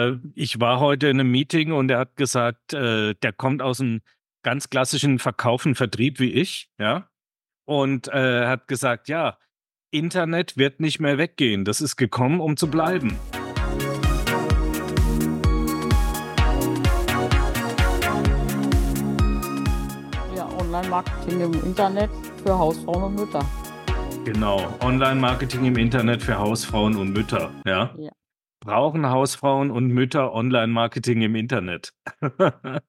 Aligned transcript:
Äh, 0.00 0.18
ich 0.34 0.60
war 0.60 0.80
heute 0.80 1.08
in 1.08 1.20
einem 1.20 1.30
Meeting 1.30 1.72
und 1.72 1.90
er 1.90 1.98
hat 1.98 2.16
gesagt, 2.16 2.72
äh, 2.72 3.14
der 3.14 3.32
kommt 3.32 3.62
aus 3.62 3.80
einem 3.80 4.00
ganz 4.42 4.70
klassischen 4.70 5.18
Verkauf 5.18 5.66
und 5.66 5.74
Vertrieb 5.74 6.18
wie 6.20 6.32
ich, 6.32 6.70
ja. 6.78 7.08
Und 7.66 8.08
äh, 8.08 8.46
hat 8.46 8.66
gesagt, 8.68 9.08
ja, 9.08 9.38
Internet 9.92 10.56
wird 10.56 10.80
nicht 10.80 11.00
mehr 11.00 11.18
weggehen. 11.18 11.64
Das 11.64 11.80
ist 11.80 11.96
gekommen, 11.96 12.40
um 12.40 12.56
zu 12.56 12.68
bleiben. 12.68 13.16
Ja, 20.34 20.48
Online-Marketing 20.58 21.40
im 21.40 21.54
Internet 21.64 22.10
für 22.42 22.58
Hausfrauen 22.58 23.02
und 23.04 23.14
Mütter. 23.16 23.44
Genau, 24.24 24.76
Online-Marketing 24.80 25.64
im 25.66 25.76
Internet 25.76 26.22
für 26.22 26.38
Hausfrauen 26.38 26.96
und 26.96 27.12
Mütter, 27.12 27.50
ja. 27.66 27.94
Ja. 27.96 28.10
Brauchen 28.60 29.08
Hausfrauen 29.08 29.70
und 29.70 29.88
Mütter 29.88 30.32
Online-Marketing 30.34 31.22
im 31.22 31.34
Internet? 31.34 31.92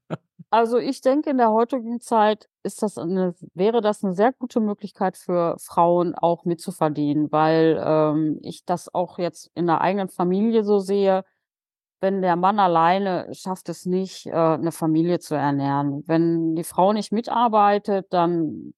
Also 0.54 0.80
ich 0.80 1.00
denke, 1.00 1.30
in 1.30 1.38
der 1.38 1.52
heutigen 1.52 2.02
Zeit 2.02 2.50
ist 2.62 2.84
das 2.84 2.98
eine, 2.98 3.34
wäre 3.54 3.80
das 3.80 4.04
eine 4.04 4.13
sehr 4.13 4.34
gute 4.34 4.60
Möglichkeit 4.60 5.16
für 5.16 5.55
Frauen 5.60 6.13
auch 6.13 6.44
mitzuverdienen, 6.44 7.32
weil 7.32 7.82
ähm, 7.82 8.38
ich 8.41 8.66
das 8.66 8.94
auch 8.94 9.18
jetzt 9.18 9.49
in 9.55 9.66
der 9.66 9.80
eigenen 9.80 10.10
Familie 10.10 10.66
so 10.66 10.80
sehe. 10.80 11.23
Wenn 12.02 12.22
der 12.22 12.35
Mann 12.35 12.60
alleine 12.60 13.34
schafft 13.34 13.70
es 13.70 13.85
nicht, 13.85 14.26
äh, 14.26 14.32
eine 14.32 14.74
Familie 14.74 15.20
zu 15.20 15.35
ernähren. 15.35 16.04
Wenn 16.05 16.54
die 16.55 16.66
Frau 16.66 16.91
nicht 16.91 17.13
mitarbeitet, 17.13 18.08
dann 18.12 18.74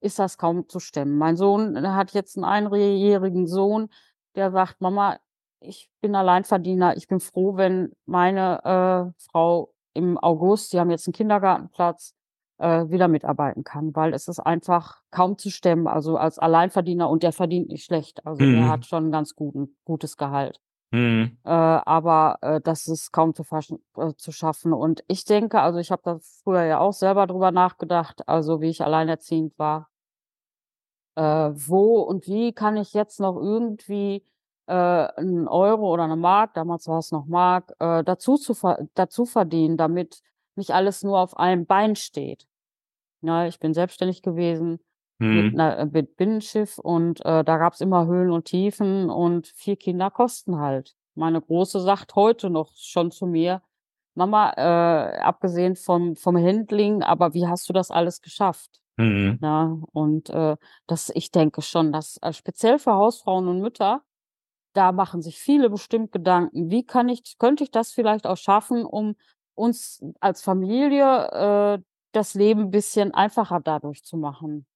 ist 0.00 0.18
das 0.18 0.36
kaum 0.36 0.68
zu 0.68 0.78
stemmen. 0.78 1.16
Mein 1.16 1.36
Sohn 1.36 1.90
hat 1.94 2.12
jetzt 2.12 2.36
einen 2.36 2.44
einjährigen 2.44 3.46
Sohn, 3.46 3.88
der 4.34 4.50
sagt, 4.50 4.82
Mama, 4.82 5.18
ich 5.60 5.90
bin 6.00 6.14
Alleinverdiener. 6.14 6.96
Ich 6.96 7.08
bin 7.08 7.20
froh, 7.20 7.56
wenn 7.56 7.92
meine 8.06 9.12
äh, 9.16 9.22
Frau 9.30 9.72
im 9.94 10.18
August, 10.18 10.72
die 10.72 10.80
haben 10.80 10.90
jetzt 10.90 11.06
einen 11.06 11.14
Kindergartenplatz, 11.14 12.14
äh, 12.58 12.88
wieder 12.88 13.08
mitarbeiten 13.08 13.64
kann, 13.64 13.94
weil 13.94 14.12
es 14.14 14.28
ist 14.28 14.40
einfach 14.40 15.00
kaum 15.10 15.38
zu 15.38 15.50
stemmen. 15.50 15.86
Also 15.86 16.16
als 16.16 16.38
Alleinverdiener 16.38 17.08
und 17.08 17.22
der 17.22 17.32
verdient 17.32 17.68
nicht 17.68 17.84
schlecht. 17.84 18.24
Also 18.26 18.40
der 18.40 18.62
Mhm. 18.62 18.68
hat 18.68 18.86
schon 18.86 19.08
ein 19.08 19.12
ganz 19.12 19.34
guten, 19.34 19.76
gutes 19.84 20.16
Gehalt. 20.16 20.60
Mhm. 20.90 21.38
Äh, 21.44 21.50
aber 21.50 22.38
äh, 22.40 22.60
das 22.60 22.86
ist 22.88 23.12
kaum 23.12 23.34
zu, 23.34 23.44
äh, 23.96 24.14
zu 24.16 24.32
schaffen. 24.32 24.72
Und 24.72 25.04
ich 25.06 25.24
denke, 25.24 25.60
also 25.60 25.78
ich 25.78 25.90
habe 25.90 26.02
da 26.04 26.18
früher 26.42 26.64
ja 26.64 26.78
auch 26.80 26.92
selber 26.92 27.26
drüber 27.26 27.52
nachgedacht, 27.52 28.28
also 28.28 28.60
wie 28.60 28.70
ich 28.70 28.82
alleinerziehend 28.82 29.58
war, 29.58 29.88
äh, 31.16 31.22
wo 31.22 32.00
und 32.00 32.26
wie 32.26 32.52
kann 32.52 32.76
ich 32.76 32.92
jetzt 32.94 33.20
noch 33.20 33.36
irgendwie 33.36 34.24
äh, 34.68 35.08
'n 35.20 35.48
Euro 35.48 35.92
oder 35.92 36.04
eine 36.04 36.16
Mark, 36.16 36.54
damals 36.54 36.88
war 36.88 36.98
es 37.00 37.12
noch 37.12 37.26
Mark, 37.26 37.72
äh, 37.80 38.04
dazu 38.04 38.36
zu 38.36 38.54
ver 38.54 38.86
dazu 38.94 39.26
verdienen, 39.26 39.76
damit 39.78 40.22
nicht 40.56 40.72
alles 40.72 41.02
nur 41.04 41.18
auf 41.20 41.36
einem 41.38 41.66
Bein 41.66 41.96
steht. 41.96 42.46
Ja, 43.22 43.46
ich 43.46 43.58
bin 43.60 43.74
selbstständig 43.74 44.22
gewesen 44.22 44.80
mit 45.32 45.50
Mhm. 45.50 45.54
'ner 45.54 45.78
äh, 45.78 45.86
mit 45.86 46.16
Binnenschiff 46.16 46.78
und, 46.78 47.20
äh, 47.26 47.44
da 47.44 47.58
gab's 47.58 47.80
immer 47.80 48.06
Höhen 48.06 48.30
und 48.30 48.46
Tiefen 48.46 49.10
und 49.10 49.48
4 49.48 49.76
Kinder 49.76 50.10
kosten 50.10 50.58
halt. 50.60 50.96
Meine 51.16 51.40
Große 51.42 51.80
sagt 51.80 52.14
heute 52.16 52.50
noch 52.50 52.72
schon 52.76 53.10
zu 53.10 53.26
mir: 53.26 53.62
„Mama, 54.14 54.52
äh, 54.56 55.18
abgesehen 55.20 55.76
vom 55.76 56.16
vom 56.16 56.36
Handling, 56.36 57.02
aber 57.02 57.34
wie 57.34 57.46
hast 57.48 57.68
du 57.68 57.72
das 57.74 57.90
alles 57.90 58.22
geschafft?“ 58.22 58.80
Mhm. 58.98 59.38
Ja, 59.40 59.78
und, 59.92 60.30
äh, 60.30 60.56
das 60.88 61.10
ich 61.14 61.30
denke 61.32 61.62
schon, 61.62 61.92
dass, 61.92 62.18
äh, 62.22 62.32
speziell 62.32 62.78
für 62.80 62.94
Hausfrauen 62.94 63.48
und 63.48 63.60
Mütter, 63.60 64.02
da 64.78 64.92
machen 64.92 65.22
sich 65.22 65.38
viele 65.40 65.70
bestimmt 65.70 66.12
Gedanken: 66.12 66.70
„Wie 66.70 66.86
kann 66.86 67.10
ich 67.10 67.38
könnte 67.38 67.64
ich 67.64 67.72
das 67.72 67.92
vielleicht 67.92 68.26
auch 68.28 68.38
schaffen, 68.38 68.84
um 68.86 69.16
uns 69.56 70.02
als 70.20 70.42
Familie, 70.42 71.28
äh, 71.80 71.82
das 72.12 72.34
Leben 72.34 72.62
'n 72.68 72.72
bisschen 72.72 73.12
einfacher 73.14 73.60
dadurch 73.60 74.04
zu 74.04 74.16
machen?“ 74.18 74.66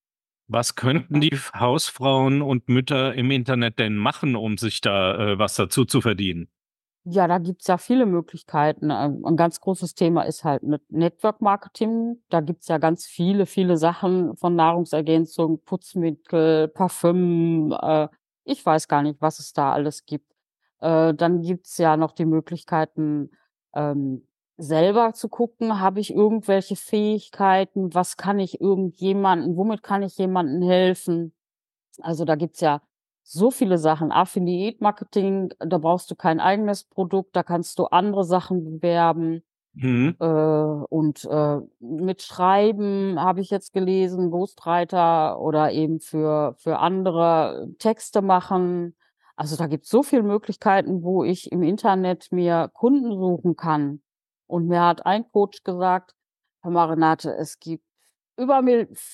Was 0.49 0.75
könnten 0.75 1.21
die 1.21 1.31
Hausfrauen 1.55 2.43
und 2.43 2.69
Mütter 2.69 3.15
im 3.15 3.31
Internet 3.31 3.79
denn 3.79 3.97
machen, 3.97 4.35
um 4.37 4.59
sich 4.59 4.81
da, 4.81 5.33
äh, 5.33 5.39
was 5.39 5.55
dazu 5.55 5.85
zu 5.85 6.01
verdienen? 6.01 6.49
Ja, 7.07 7.27
da 7.27 7.39
gibt's 7.39 7.67
ja 7.67 7.79
viele 7.79 8.07
Möglichkeiten. 8.07 8.91
Ähm, 8.93 9.25
'n 9.27 9.37
ganz 9.37 9.61
großes 9.61 9.95
Thema 9.97 10.23
ist 10.23 10.45
halt 10.45 10.63
Net 10.63 10.83
Network 10.89 11.41
Marketing. 11.41 12.23
Da 12.29 12.41
gibt's 12.41 12.69
ja 12.69 12.79
ganz 12.79 13.07
viele, 13.07 13.47
viele 13.47 13.77
Sachen 13.77 14.37
von 14.37 14.55
Nahrungsergänzung, 14.55 15.59
Putzmittel, 15.65 16.69
Parfüm, 16.69 17.73
äh, 17.73 18.07
ich 18.45 18.65
weiß 18.65 18.89
gar 18.89 19.03
nicht, 19.03 19.21
was 19.21 19.39
es 19.39 19.53
da 19.53 19.73
alles 19.73 20.07
gibt. 20.07 20.33
Äh, 20.81 21.15
dann 21.15 21.43
gibt's 21.43 21.79
ja 21.79 21.97
noch 21.97 22.13
die 22.13 22.25
Möglichkeiten, 22.27 23.31
ähm, 23.75 24.27
selber 24.59 25.13
zu 25.15 25.29
gucken, 25.29 25.81
habe 25.81 26.01
ich 26.01 26.15
irgendwelche 26.15 26.77
Fähigkeiten? 26.77 27.95
Was 27.95 28.17
kann 28.17 28.39
ich 28.39 28.61
irgendjemanden 28.61 29.57
womit 29.57 29.83
kann 29.83 30.03
ich 30.03 30.17
jemandem 30.19 30.63
helfen? 30.63 31.35
Also, 32.03 32.25
da 32.25 32.37
gibt's 32.37 32.61
ja 32.61 32.83
so 33.23 33.51
viele 33.51 33.79
Sachen. 33.79 34.13
Affiliate 34.13 34.79
Marketing, 34.83 35.53
da 35.61 35.79
brauchst 35.79 36.11
du 36.11 36.17
kein 36.17 36.41
eigenes 36.41 36.85
Produkt, 36.85 37.37
da 37.37 37.43
kannst 37.43 37.79
du 37.79 37.87
andere 37.87 38.25
Sachen 38.25 38.65
bewerben. 38.65 39.43
Mhm. 39.75 40.17
Äh, 40.21 40.25
und, 40.27 41.25
äh, 41.25 41.59
mit 41.81 42.23
Schreiben 42.23 43.19
habe 43.21 43.41
ich 43.41 43.51
jetzt 43.51 43.73
gelesen, 43.73 44.31
Ghostwriter 44.31 45.41
oder 45.41 45.73
eben 45.73 46.01
für 46.01 46.55
für 46.59 46.79
andere 46.79 47.69
Texte 47.79 48.21
machen. 48.23 48.95
Also, 49.37 49.57
da 49.57 49.67
gibt's 49.67 49.89
so 49.89 50.03
viel 50.03 50.23
Möglichkeiten, 50.23 51.03
wo 51.03 51.25
ich 51.25 51.51
im 51.53 51.63
Internet 51.63 52.31
mir 52.33 52.71
Kunden 52.75 53.13
suchen 53.19 53.57
kann. 53.57 54.03
Und 54.47 54.69
mir 54.69 54.83
hat 54.85 55.07
ein 55.07 55.31
Coach 55.33 55.63
gesagt: 55.65 56.15
„Hör 56.63 56.71
mal, 56.71 56.91
Renate, 56.91 57.35
es 57.37 57.59
gibt 57.59 57.85
über 58.37 58.63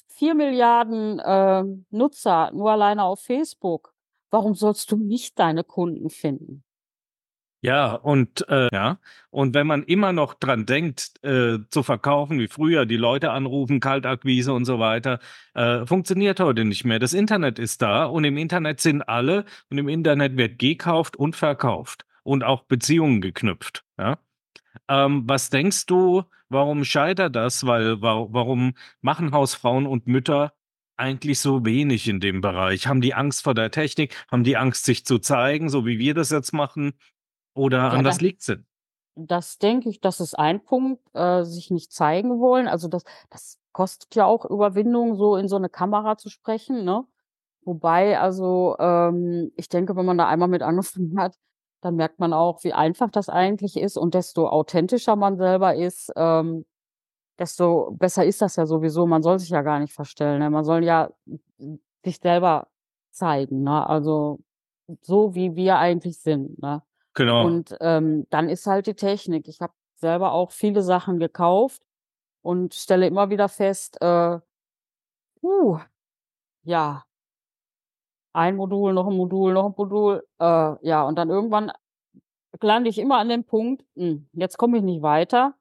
4 0.08 0.34
Milliarden, 0.34 1.20
ähm, 1.24 1.86
Nutzer 1.90 2.50
nur 2.52 2.72
alleine 2.72 3.04
auf 3.04 3.20
Facebook. 3.20 3.94
Warum 4.30 4.54
sollst 4.54 4.90
du 4.92 4.96
nicht 4.96 5.38
deine 5.38 5.64
Kunden 5.64 6.10
finden?“ 6.10 6.64
Ja, 7.60 7.94
und 7.94 8.48
äh, 8.48 8.68
ja, 8.72 9.00
und 9.30 9.52
wenn 9.52 9.66
man 9.66 9.82
immer 9.82 10.12
noch 10.12 10.34
dran 10.34 10.64
denkt, 10.64 11.12
äh, 11.24 11.58
zu 11.70 11.82
verkaufen 11.82 12.38
wie 12.38 12.46
früher, 12.46 12.86
die 12.86 12.96
Leute 12.96 13.32
anrufen, 13.32 13.80
Kaltakquise 13.80 14.52
und 14.52 14.64
so 14.64 14.78
weiter, 14.78 15.18
äh, 15.54 15.84
funktioniert 15.84 16.38
heute 16.38 16.64
nicht 16.64 16.84
mehr. 16.84 17.00
Das 17.00 17.12
Internet 17.14 17.58
ist 17.58 17.82
da 17.82 18.04
und 18.04 18.22
im 18.22 18.36
Internet 18.36 18.80
sind 18.80 19.02
alle 19.02 19.44
und 19.70 19.78
im 19.78 19.88
Internet 19.88 20.36
wird 20.36 20.60
gekauft 20.60 21.16
und 21.16 21.34
verkauft 21.34 22.06
und 22.22 22.44
auch 22.44 22.62
Beziehungen 22.62 23.20
geknüpft, 23.20 23.84
ja? 23.98 24.18
Ähm, 24.88 25.24
was 25.26 25.50
denkst 25.50 25.86
du, 25.86 26.24
warum 26.48 26.84
scheitert 26.84 27.36
das? 27.36 27.66
Weil 27.66 28.00
wa 28.02 28.26
warum 28.30 28.74
machen 29.00 29.32
Hausfrauen 29.32 29.86
und 29.86 30.06
Mütter 30.06 30.52
eigentlich 30.96 31.40
so 31.40 31.64
wenig 31.64 32.08
in 32.08 32.20
dem 32.20 32.40
Bereich? 32.40 32.86
Haben 32.86 33.00
die 33.00 33.14
Angst 33.14 33.42
vor 33.44 33.54
der 33.54 33.70
Technik? 33.70 34.14
Haben 34.30 34.44
die 34.44 34.56
Angst, 34.56 34.84
sich 34.84 35.04
zu 35.04 35.18
zeigen, 35.18 35.68
so 35.70 35.86
wie 35.86 35.98
wir 35.98 36.14
das 36.14 36.30
jetzt 36.30 36.52
machen? 36.52 36.94
Oder 37.58 37.90
Ja, 37.90 37.98
an 37.98 38.04
was 38.04 38.20
liegt's 38.20 38.46
denn? 38.46 38.64
Das 39.16 39.58
denke 39.58 39.88
ich, 39.88 40.00
das 40.00 40.20
ist 40.20 40.38
ein 40.38 40.62
Punkt, 40.64 41.02
äh, 41.14 41.44
sich 41.44 41.70
nicht 41.70 41.92
zeigen 41.92 42.38
wollen. 42.40 42.68
Also, 42.68 42.88
das 42.88 43.02
das 43.30 43.58
kostet 43.72 44.14
ja 44.14 44.26
auch 44.26 44.44
Überwindung, 44.44 45.16
so 45.16 45.36
in 45.36 45.48
so 45.48 45.58
'ne 45.58 45.68
Kamera 45.68 46.16
zu 46.18 46.30
sprechen, 46.30 46.84
ne? 46.84 47.04
Wobei, 47.64 48.18
also, 48.20 48.76
ähm, 48.80 49.52
ich 49.56 49.68
denke, 49.68 49.96
wenn 49.96 50.06
man 50.06 50.18
da 50.18 50.28
einmal 50.28 50.48
mit 50.48 50.62
angefangen 50.62 51.18
hat, 51.20 51.36
dann 51.82 51.96
merkt 51.96 52.20
man 52.20 52.32
auch, 52.34 52.64
wie 52.64 52.72
einfach 52.74 53.10
das 53.10 53.28
eigentlich 53.30 53.76
ist 53.78 53.96
und 53.98 54.14
desto 54.14 54.48
authentischer 54.48 55.16
man 55.16 55.36
selber 55.38 55.74
ist, 55.76 56.12
ähm, 56.16 56.66
desto 57.38 57.92
besser 57.98 58.24
ist 58.26 58.42
das 58.42 58.56
ja 58.56 58.66
sowieso. 58.66 59.06
Man 59.06 59.22
soll 59.22 59.38
sich 59.40 59.50
ja 59.50 59.62
gar 59.62 59.80
nicht 59.80 59.94
verstellen, 59.94 60.40
ne? 60.40 60.50
Man 60.50 60.64
soll 60.64 60.84
ja 60.84 61.10
sich 62.04 62.18
selber 62.20 62.68
zeigen, 63.12 63.62
ne? 63.64 63.86
Also, 63.88 64.40
so 65.02 65.34
wie 65.36 65.56
wir 65.56 65.78
eigentlich 65.78 66.18
sind, 66.20 66.58
ne? 66.62 66.82
Genau. 67.18 67.58
Und, 67.60 67.76
ähm, 67.80 68.26
dann 68.30 68.48
ist 68.48 68.66
halt 68.66 68.86
die 68.86 68.94
Technik. 68.94 69.48
Ich 69.48 69.60
habe 69.60 69.72
selber 69.96 70.32
auch 70.32 70.52
viele 70.52 70.82
Sachen 70.82 71.18
gekauft 71.18 71.82
und 72.42 72.74
stelle 72.74 73.06
immer 73.06 73.30
wieder 73.30 73.48
fest, 73.48 73.98
äh, 74.02 74.38
uh, 75.42 75.78
ja, 76.64 77.06
ein 78.32 78.56
Modul, 78.56 78.92
noch 78.94 79.06
'n 79.08 79.16
Modul, 79.16 79.52
noch 79.54 79.66
'n 79.66 79.74
Modul, 79.76 80.24
äh, 80.38 80.44
ja, 80.86 81.02
und 81.04 81.16
dann 81.16 81.30
irgendwann 81.30 81.72
lande 82.62 82.90
ich 82.90 82.98
immer 82.98 83.18
an 83.18 83.28
dem 83.28 83.44
Punkt: 83.44 83.84
„Hm, 83.96 84.28
jetzt 84.34 84.58
komme 84.58 84.78
ich 84.78 84.84
nicht 84.84 85.02
weiter, 85.02 85.54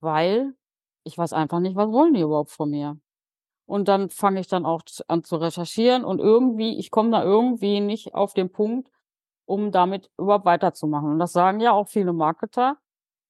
weil 0.00 0.54
ich 1.04 1.18
weiß 1.18 1.32
einfach 1.34 1.60
nicht, 1.60 1.76
was 1.76 1.90
wollen 1.92 2.14
die 2.14 2.22
überhaupt 2.22 2.50
von 2.50 2.70
mir?“ 2.70 2.98
Und 3.66 3.88
dann 3.88 4.10
fange 4.10 4.40
ich 4.40 4.48
dann 4.48 4.66
auch 4.66 4.82
an 5.08 5.24
zu 5.24 5.36
recherchieren 5.38 6.04
und 6.04 6.20
irgendwie 6.20 6.78
ich 6.78 6.90
komme 6.92 7.10
da 7.12 7.24
irgendwie 7.24 7.80
nicht 7.80 8.14
auf 8.14 8.34
den 8.34 8.50
Punkt, 8.52 8.90
um 9.46 9.72
damit 9.72 10.10
überhaupt 10.18 10.44
weiterzumachen. 10.44 11.12
Und 11.12 11.18
das 11.18 11.32
sagen 11.32 11.60
ja 11.60 11.72
auch 11.72 11.88
viele 11.88 12.12
Marketer. 12.12 12.78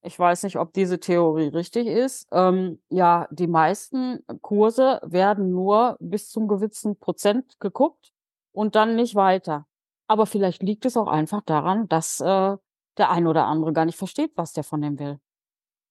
Ich 0.02 0.19
weiß 0.19 0.43
nicht, 0.43 0.58
ob 0.58 0.72
diese 0.72 1.00
Theorie 1.00 1.49
richtig 1.49 1.87
ist. 1.87 2.28
Ähm, 2.31 2.81
ja, 2.90 3.26
die 3.31 3.46
meisten 3.46 4.20
Kurse 4.43 5.00
werden 5.02 5.50
nur 5.50 5.96
bis 6.00 6.31
zum 6.31 6.46
gewissen 6.46 6.99
Prozent 6.99 7.58
geguckt 7.58 8.12
und 8.52 8.75
dann 8.75 8.96
nicht 8.96 9.14
weiter. 9.14 9.66
Aber 10.06 10.26
vielleicht 10.26 10.62
liegt 10.62 10.84
es 10.84 10.96
auch 10.96 11.08
einfach 11.08 11.40
daran, 11.43 11.88
dass, 11.88 12.20
äh, 12.20 12.56
der 12.96 13.10
ein 13.10 13.26
oder 13.26 13.46
andere 13.46 13.72
gar 13.72 13.87
nicht 13.87 13.99
versteht, 13.99 14.32
was 14.37 14.52
der 14.52 14.64
von 14.64 14.82
dem 14.82 14.99
will. 14.99 15.19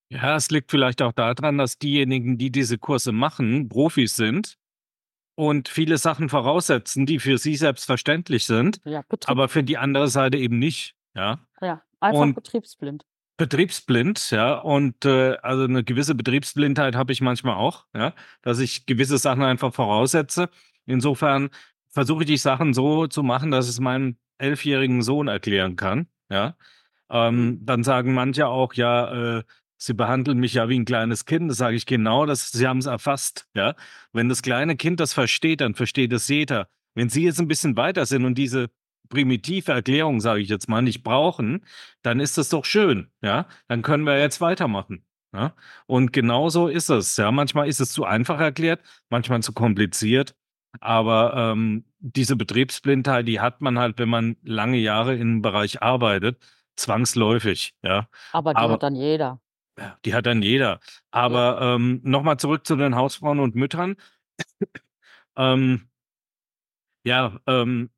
Ja, 0.10 0.36
es 0.36 0.52
liegt 0.52 0.69
vielleicht 0.69 1.02
auch 1.02 1.12
daran, 1.12 1.58
dass 1.58 1.80
diejenigen, 1.80 2.38
die 2.38 2.52
diese 2.52 2.78
Kurse 2.78 3.12
machen, 3.12 3.68
Profis 3.68 4.16
sind 4.16 4.58
und 5.35 5.69
viele 5.69 5.97
Sachen 5.97 6.30
voraussetzen, 6.30 7.06
die 7.06 7.19
für 7.19 7.38
sie 7.38 7.56
selbstverständlich 7.56 8.45
sind, 8.45 8.81
Ja, 8.85 9.03
aber 9.25 9.50
für 9.50 9.63
die 9.63 9.77
andere 9.77 10.07
Seite 10.09 10.38
eben 10.38 10.59
nicht, 10.59 10.95
ja? 11.15 11.39
ja, 11.62 11.83
einfach 12.00 12.30
Und 12.30 12.35
betriebsblind. 12.35 13.06
betriebsblind, 13.38 14.31
ja, 14.31 14.56
und, 14.59 15.06
äh, 15.06 15.38
also 15.41 15.65
'ne 15.68 15.83
gewisse 15.83 16.15
Betriebsblindheit 16.15 16.95
habe 16.95 17.12
ich 17.13 17.21
manchmal 17.21 17.56
auch, 17.56 17.85
ja, 17.95 18.13
dass 18.44 18.59
ich 18.59 18.85
gewisse 18.85 19.18
Sachen 19.18 19.44
einfach 19.44 19.74
voraussetze. 19.74 20.50
Insofern 20.85 21.50
versuche 21.89 22.24
ich 22.24 22.27
die 22.27 22.38
Sachen 22.38 22.74
so 22.74 23.07
zu 23.07 23.24
machen, 23.24 23.51
dass 23.51 23.68
ich's 23.69 23.80
meinem 23.80 24.18
elfjährigen 24.38 25.01
Sohn 25.01 25.27
erklären 25.30 25.75
kann, 25.77 26.07
ja? 26.31 26.56
Ähm, 27.09 27.59
dann 27.63 27.83
sagen 27.83 28.13
manche 28.13 28.47
auch: 28.47 28.74
„Ja, 28.75 29.39
äh, 29.39 29.44
Sie 29.85 29.94
behandeln 29.94 30.39
mich 30.39 30.53
ja 30.56 30.69
wie 30.69 30.75
'n 30.77 30.85
kleines 30.85 31.25
Kind.“ 31.25 31.50
Da 31.51 31.56
sage 31.56 31.75
ich: 31.75 31.85
„Genau, 31.85 32.25
das 32.25 32.51
Sie 32.51 32.68
haben's 32.68 32.85
erfasst, 32.85 33.47
ja? 33.56 33.75
Wenn 34.13 34.30
das 34.30 34.41
kleine 34.41 34.75
Kind 34.77 35.00
das 35.00 35.13
versteht, 35.13 35.62
dann 35.62 35.75
versteht 35.75 36.13
es 36.13 36.27
jeder. 36.30 36.69
Wenn 36.95 37.09
Sie 37.09 37.24
jetzt 37.24 37.39
'n 37.39 37.47
bisschen 37.47 37.75
weiter 37.77 38.06
sind 38.06 38.25
und 38.25 38.35
diese 38.38 38.69
primitive 39.09 39.71
Erklärung, 39.74 40.21
sage 40.21 40.41
ich 40.41 40.50
jetzt 40.50 40.69
mal, 40.69 40.81
nicht 40.81 41.03
brauchen, 41.03 41.65
dann 42.03 42.19
ist 42.21 42.38
das 42.38 42.50
doch 42.50 42.65
schön, 42.65 43.09
ja? 43.21 43.47
Dann 43.68 43.81
können 43.81 44.06
wir 44.06 44.19
jetzt 44.19 44.39
weitermachen“, 44.41 45.06
ja? 45.35 45.53
Und 45.88 46.13
genauso 46.13 46.68
ist 46.69 46.89
es, 46.89 47.18
ja? 47.18 47.31
Manchmal 47.31 47.68
ist 47.68 47.81
es 47.81 47.91
zu 47.91 48.06
einfach 48.06 48.39
erklärt, 48.39 48.81
manchmal 49.09 49.44
zu 49.44 49.51
kompliziert, 49.53 50.35
aber, 50.80 51.33
ähm, 51.53 51.83
diese 52.00 52.35
Betriebsblindheit, 52.38 53.27
die 53.27 53.39
hat 53.41 53.62
man 53.62 53.77
halt, 53.80 54.00
wenn 54.00 54.09
man 54.09 54.38
lange 54.44 54.77
Jahre 54.77 55.15
in 55.15 55.27
'nem 55.35 55.41
Bereich 55.41 55.81
arbeitet, 55.83 56.38
zwangsläufig, 56.77 57.75
ja? 57.83 58.07
Aber 58.33 58.56
die 58.56 58.57
Aber 58.57 58.71
hat 58.71 58.81
dann 58.83 58.95
jeder. 58.95 59.39
Ja, 59.80 59.98
die 60.06 60.14
hat 60.14 60.25
dann 60.25 60.42
jeder. 60.42 60.80
Aber, 61.12 61.60
ähm, 61.62 62.02
noch 62.04 62.24
mal 62.24 62.38
zurück 62.38 62.66
zu 62.68 62.75
den 62.75 62.96
Hausfrauen 62.96 63.40
und 63.40 63.56
Müttern. 63.56 63.96
Ähm 65.38 65.88
ja, 67.06 67.38
ähm, 67.48 67.90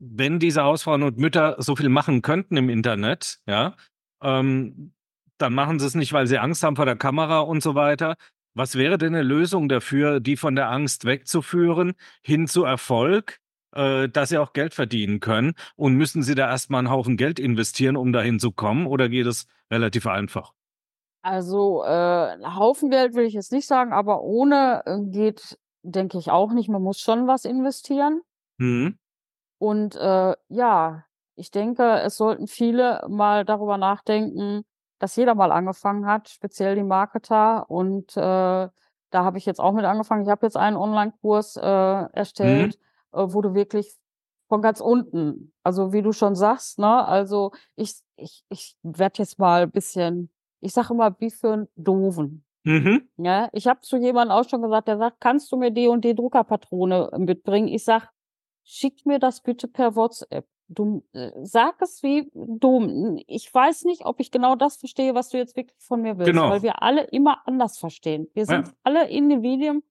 wenn 0.00 0.38
diese 0.40 0.62
Hausfrauen 0.64 1.02
und 1.04 1.18
Mütter 1.18 1.56
so 1.60 1.76
viel 1.76 1.88
machen 1.90 2.22
könnten 2.22 2.56
im 2.56 2.70
Internet, 2.70 3.38
ja, 3.46 3.76
ähm, 4.22 4.92
dann 5.38 5.54
machen 5.54 5.78
sie's 5.80 5.94
nicht, 5.96 6.12
weil 6.14 6.26
sie 6.28 6.38
Angst 6.38 6.62
haben 6.64 6.76
vor 6.76 6.86
der 6.86 6.96
Kamera 6.96 7.40
und 7.40 7.62
so 7.62 7.74
weiter. 7.76 8.16
Was 8.54 8.76
wäre 8.76 8.98
denn 8.98 9.12
'ne 9.14 9.22
Lösung 9.22 9.68
dafür, 9.68 10.20
die 10.20 10.36
von 10.36 10.56
der 10.56 10.70
Angst 10.70 11.04
wegzuführen 11.06 11.94
hin 12.22 12.48
zu 12.48 12.64
Erfolg, 12.64 13.40
äh, 13.74 14.08
dass 14.08 14.30
sie 14.30 14.38
auch 14.38 14.52
Geld 14.54 14.74
verdienen 14.74 15.20
können? 15.20 15.54
Und 15.76 15.94
müssen 15.96 16.22
sie 16.22 16.34
da 16.36 16.48
erst 16.50 16.70
mal 16.70 16.80
'n 16.80 16.90
Haufen 16.90 17.16
Geld 17.18 17.38
investieren, 17.40 17.96
um 17.96 18.12
dahin 18.12 18.40
zu 18.40 18.52
kommen, 18.52 18.86
oder 18.86 19.08
geht 19.10 19.26
es 19.26 19.46
relativ 19.72 20.06
einfach? 20.06 20.52
Also, 21.26 21.82
äh, 21.84 22.38
Haufen 22.44 22.88
Geld 22.88 23.14
will 23.14 23.24
ich 23.24 23.34
jetzt 23.34 23.50
nicht 23.50 23.66
sagen, 23.66 23.92
aber 23.92 24.22
ohne, 24.22 24.82
äh, 24.86 25.00
geht, 25.10 25.58
denke 25.82 26.18
ich, 26.18 26.30
auch 26.30 26.52
nicht. 26.52 26.68
Man 26.68 26.82
muss 26.82 27.00
schon 27.00 27.26
was 27.26 27.44
investieren. 27.44 28.22
Mhm. 28.58 28.96
Und, 29.58 29.96
äh, 29.96 30.34
ja, 30.48 31.04
ich 31.34 31.50
denke, 31.50 32.00
es 32.00 32.16
sollten 32.16 32.46
viele 32.46 33.04
mal 33.08 33.44
darüber 33.44 33.78
nachdenken, 33.78 34.64
dass 34.98 35.16
jeder 35.16 35.34
mal 35.34 35.52
angefangen 35.52 36.06
hat, 36.06 36.28
speziell 36.28 36.74
die 36.76 36.82
Marketer. 36.82 37.68
Und, 37.70 38.16
äh, 38.16 38.20
da 38.20 39.24
habe 39.24 39.38
ich 39.38 39.46
jetzt 39.46 39.60
auch 39.60 39.72
mit 39.72 39.84
angefangen. 39.84 40.22
Ich 40.24 40.28
habe 40.30 40.46
jetzt 40.46 40.56
einen 40.56 40.76
Onlinekurs, 40.76 41.56
äh, 41.56 41.62
Mhm. 41.62 42.08
erstellt, 42.12 42.78
äh, 43.12 43.24
wo 43.28 43.40
du 43.42 43.54
wirklich 43.54 43.94
von 44.48 44.62
ganz 44.62 44.80
unten 44.80 45.52
also, 45.64 45.92
wie 45.92 46.02
du 46.02 46.12
schon 46.12 46.36
sagst, 46.36 46.78
ne, 46.78 47.04
also, 47.06 47.50
ich 47.74 47.94
ich 48.16 48.44
ich 48.48 48.76
werde 48.82 49.18
jetzt 49.18 49.38
mal 49.38 49.66
bisschen 49.66 50.30
ich 50.60 50.72
sage 50.72 50.94
immer: 50.94 51.16
„Wie 51.20 51.30
für 51.30 51.52
'n 51.54 51.68
Doofen“, 51.76 52.44
Mhm. 52.64 53.06
ne? 53.18 53.50
Ich 53.54 53.66
habe 53.68 53.80
zu 53.82 53.96
jemandem 53.98 54.36
auch 54.36 54.48
schon 54.48 54.62
gesagt, 54.62 54.88
der 54.88 54.98
sagt: 54.98 55.20
„Kannst 55.20 55.52
du 55.52 55.56
mir 55.58 55.70
die 55.72 55.88
und 55.88 56.04
die 56.04 56.14
Druckerpatrone 56.16 57.10
mitbringen?“ 57.18 57.68
Ich 57.68 57.84
sage: 57.84 58.08
„Schick 58.64 59.06
mir 59.06 59.18
das 59.20 59.42
bitte 59.42 59.68
per 59.68 59.96
WhatsApp.“ 59.96 60.46
Du, 60.68 61.04
äh, 61.14 61.32
sag 61.44 61.82
es 61.82 62.02
wie 62.04 62.30
du 62.34 62.80
n 62.82 63.22
ich 63.28 63.52
weiß 63.54 63.84
nicht, 63.84 64.06
ob 64.06 64.20
ich 64.20 64.30
genau 64.32 64.56
das 64.56 64.78
verstehe, 64.78 65.14
was 65.14 65.30
du 65.30 65.38
jetzt 65.38 65.56
wirklich 65.56 65.78
von 65.82 66.02
mir 66.02 66.18
willst, 66.18 66.48
weil 66.48 66.62
Genau. 66.62 66.64
wir 66.64 66.82
alle 66.82 67.04
immer 67.06 67.46
anders 67.48 67.78
verstehen. 67.78 68.28
Wir 68.34 68.46
sind 68.46 68.68
Ja. 68.68 68.76
alle 68.84 69.08
Individuen 69.10 69.82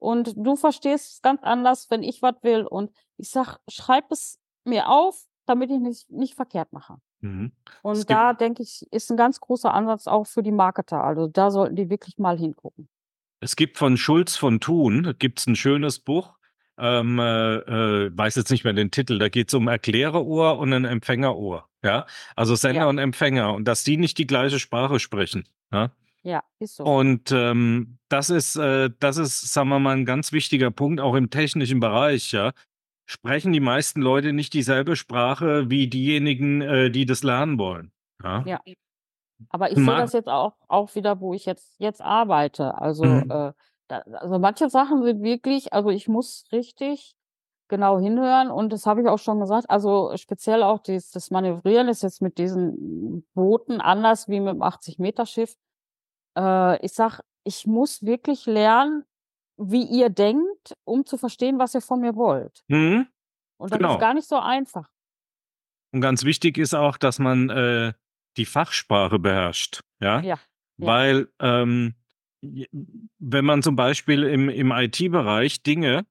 und 0.00 0.34
du 0.36 0.56
verstehst 0.56 1.14
es 1.14 1.22
ganz 1.22 1.42
anders, 1.44 1.90
wenn 1.90 2.02
ich 2.04 2.22
was 2.22 2.36
will. 2.42 2.66
Und 2.66 2.92
ich 3.18 3.30
sage: 3.30 3.58
„Schreib 3.68 4.12
es 4.12 4.40
mir 4.64 4.88
auf, 4.90 5.26
damit 5.46 5.70
ich 5.70 5.80
nicht 5.80 6.10
nicht 6.10 6.34
verkehrt 6.36 6.72
mache.“ 6.74 6.98
Mhm. 7.22 7.52
Es 7.92 8.06
Und 8.06 8.06
gibt 8.06 8.20
da 8.20 8.34
denke 8.34 8.62
ich, 8.62 8.86
ist 8.92 9.10
'n 9.10 9.16
ganz 9.16 9.40
großer 9.40 9.72
Ansatz 9.72 10.06
auch 10.06 10.26
für 10.26 10.42
die 10.42 10.52
Marketer. 10.52 11.02
Also, 11.02 11.26
da 11.26 11.50
sollten 11.50 11.76
die 11.76 11.88
wirklich 11.88 12.18
mal 12.18 12.38
hingucken. 12.38 12.88
Es 13.42 13.56
gibt 13.56 13.78
von 13.78 13.96
Schulz 13.96 14.36
von 14.36 14.60
Thun 14.60 15.14
gibt's 15.18 15.46
'n 15.46 15.56
schönes 15.56 15.98
Buch, 15.98 16.34
ähm, 16.78 17.18
äh, 17.18 17.56
äh, 18.06 18.10
weiß 18.16 18.36
jetzt 18.36 18.50
nicht 18.50 18.64
mehr 18.64 18.74
den 18.74 18.90
Titel. 18.90 19.18
Da 19.18 19.30
geht's 19.30 19.54
um 19.54 19.66
Erklärer-Ohr 19.66 20.58
und 20.58 20.68
'nen 20.70 20.84
Empfänger-Ohr, 20.84 21.66
ja? 21.82 22.06
Also, 22.36 22.54
Ja. 22.68 22.84
Sender 22.84 22.88
und 22.88 22.98
Empfänger 22.98 23.54
und 23.54 23.64
dass 23.66 23.82
die 23.82 23.96
nicht 23.96 24.18
die 24.18 24.26
gleiche 24.26 24.58
Sprache 24.58 25.00
sprechen, 25.00 25.44
ja? 25.72 25.90
Ja, 26.24 26.42
ist 26.58 26.76
so. 26.76 26.92
Und, 26.92 27.32
ähm, 27.32 27.98
das 28.08 28.30
ist 28.30 28.56
äh, 28.56 28.90
das 29.00 29.16
ist, 29.18 29.52
sagen 29.54 29.68
wir 29.70 29.80
mal, 29.80 29.96
'n 29.96 30.04
ganz 30.06 30.32
wichtiger 30.32 30.70
Punkt, 30.72 31.00
auch 31.00 31.14
im 31.16 31.30
technischen 31.30 31.80
Bereich, 31.80 32.32
ja? 32.32 32.52
Sprechen 33.10 33.52
die 33.52 33.58
meisten 33.58 34.00
Leute 34.02 34.32
nicht 34.32 34.54
dieselbe 34.54 34.94
Sprache 34.94 35.68
wie 35.68 35.88
diejenigen, 35.88 36.60
äh, 36.62 36.90
die 36.92 37.06
das 37.06 37.24
lernen 37.24 37.58
wollen, 37.58 37.90
ja? 38.22 38.46
Ja. 38.46 38.60
Aber 39.50 39.72
ich 39.72 39.82
sehe 39.82 39.96
das 39.96 40.12
jetzt 40.12 40.28
auch 40.28 40.54
auch 40.68 40.94
wieder, 40.96 41.20
wo 41.20 41.34
ich 41.34 41.46
jetzt 41.46 41.74
jetzt 41.80 42.02
arbeite. 42.02 42.76
Also, 42.78 43.22
Mhm. 43.22 43.30
äh, 43.30 43.52
da 43.88 43.98
also, 44.14 44.38
manche 44.40 44.70
Sachen 44.70 45.02
sind 45.04 45.22
wirklich 45.22 45.72
also, 45.74 45.90
ich 45.90 46.08
muss 46.08 46.44
richtig 46.52 47.14
genau 47.68 47.98
hinhören 48.00 48.50
und 48.50 48.72
das 48.72 48.86
habe 48.86 49.02
ich 49.02 49.08
auch 49.08 49.18
schon 49.18 49.40
gesagt. 49.40 49.70
Also, 49.70 50.12
speziell 50.16 50.62
auch 50.64 50.80
dies 50.80 51.10
das 51.12 51.30
Manövrieren 51.30 51.88
ist 51.88 52.02
jetzt 52.02 52.22
mit 52.22 52.38
diesen 52.38 53.26
Booten 53.34 53.80
anders 53.80 54.28
wie 54.28 54.40
mit'm 54.40 54.62
80 54.62 54.98
m 55.00 55.26
Schiff. 55.26 55.56
Äh, 56.36 56.84
ich 56.86 56.92
sage: 56.94 57.20
„Ich 57.44 57.66
muss 57.66 58.04
wirklich 58.04 58.46
lernen, 58.46 59.04
wie 59.60 59.84
ihr 59.84 60.10
denkt, 60.10 60.74
um 60.84 61.06
zu 61.06 61.18
verstehen, 61.18 61.58
was 61.58 61.74
ihr 61.74 61.82
von 61.82 62.00
mir 62.00 62.16
wollt.“ 62.16 62.62
Mhm. 62.70 63.06
Und 63.60 63.72
das 63.74 63.78
ist 63.78 63.78
Genau. 63.78 63.98
gar 63.98 64.14
nicht 64.14 64.26
so 64.28 64.38
einfach. 64.38 64.90
Und 65.94 66.00
ganz 66.00 66.24
wichtig 66.24 66.56
ist 66.58 66.74
auch, 66.74 66.96
dass 66.96 67.18
man, 67.18 67.50
äh, 67.50 67.92
die 68.36 68.44
Fachsprache 68.44 69.18
beherrscht, 69.18 69.80
ja? 70.00 70.24
Ja. 70.24 70.40
Weil, 70.78 71.28
ähm, 71.40 71.94
wenn 73.18 73.44
man 73.44 73.62
zum 73.62 73.76
Beispiel 73.76 74.22
im 74.24 74.48
im 74.48 74.70
IT-Bereich 74.72 75.62
Dinge 75.62 76.06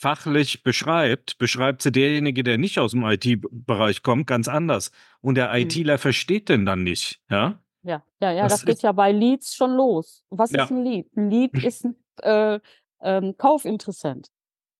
fachlich 0.00 0.62
beschreibt, 0.64 1.38
beschreibt 1.38 1.82
sie 1.82 1.92
derjenige, 1.92 2.42
der 2.44 2.58
nicht 2.58 2.78
aus'm 2.78 3.04
IT-Bereich 3.12 4.02
kommt, 4.02 4.26
ganz 4.26 4.48
anders. 4.48 4.92
Und 5.20 5.36
der 5.36 5.54
Mhm. 5.56 5.58
ITler 5.58 5.98
versteht 5.98 6.48
den 6.48 6.66
dann 6.66 6.82
nicht, 6.84 7.20
ja? 7.30 7.60
Ja, 7.84 8.02
ja, 8.20 8.32
ja, 8.32 8.48
Das 8.48 8.48
das 8.48 8.64
geht 8.64 8.78
ist 8.78 8.82
ja 8.82 8.92
bei 8.92 9.12
Leads 9.12 9.54
schon 9.54 9.72
los. 9.76 10.24
Was 10.30 10.54
ist 10.54 10.70
Ja. 10.70 10.70
'n 10.70 10.82
Lead? 10.84 11.06
'N 11.16 11.30
Lead 11.30 11.58
ist 11.58 11.84
'n, 11.84 11.94
äh, 12.22 12.60
ähm, 13.00 13.36
Kaufinteressent. 13.38 14.28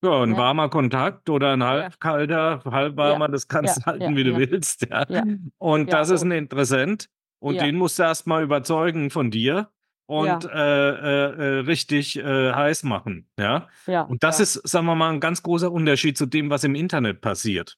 Ja, 0.02 0.22
'n 0.22 0.36
Ne? 0.36 0.36
warmer 0.36 0.68
Kontakt 0.68 1.28
oder 1.28 1.52
'n 1.54 1.64
Ja. 1.70 1.92
halbkalter, 1.98 2.62
Ja, 3.00 3.20
halbwarmer, 3.20 3.26
das 3.28 3.48
ja, 3.60 3.74
kannst 3.74 3.78
du 3.80 3.86
halten, 3.86 4.00
ja, 4.00 4.14
wie 4.14 4.22
du 4.22 4.36
ja. 4.36 4.36
willst, 4.36 4.86
ja? 4.88 5.06
Ja, 5.08 5.24
Und 5.58 5.92
ja, 5.92 5.92
das 5.92 6.10
ist 6.10 6.22
'n 6.22 6.30
und 6.30 6.30
Interessent 6.30 7.08
und 7.40 7.60
Ja. 7.60 7.60
den 7.60 7.74
musst 7.74 7.98
du 7.98 8.04
erst 8.04 8.28
mal 8.28 8.44
überzeugen 8.44 9.10
von 9.10 9.32
dir 9.32 9.70
und, 10.06 10.44
Ja. 10.44 10.44
äh, 10.44 10.50
äh, 10.50 11.58
äh, 11.58 11.58
richtig, 11.62 12.16
äh, 12.16 12.52
heiß 12.52 12.84
machen, 12.84 13.28
ja? 13.40 13.66
Ja, 13.88 14.06
Und 14.06 14.22
das 14.22 14.38
ja. 14.38 14.38
ist, 14.38 14.52
sagen 14.68 14.86
wir 14.86 14.94
mal, 14.94 15.10
'n 15.12 15.18
ganz 15.18 15.42
großer 15.42 15.72
Unterschied 15.72 16.16
zu 16.16 16.26
dem, 16.26 16.48
was 16.48 16.62
im 16.62 16.76
Internet 16.76 17.20
passiert. 17.20 17.76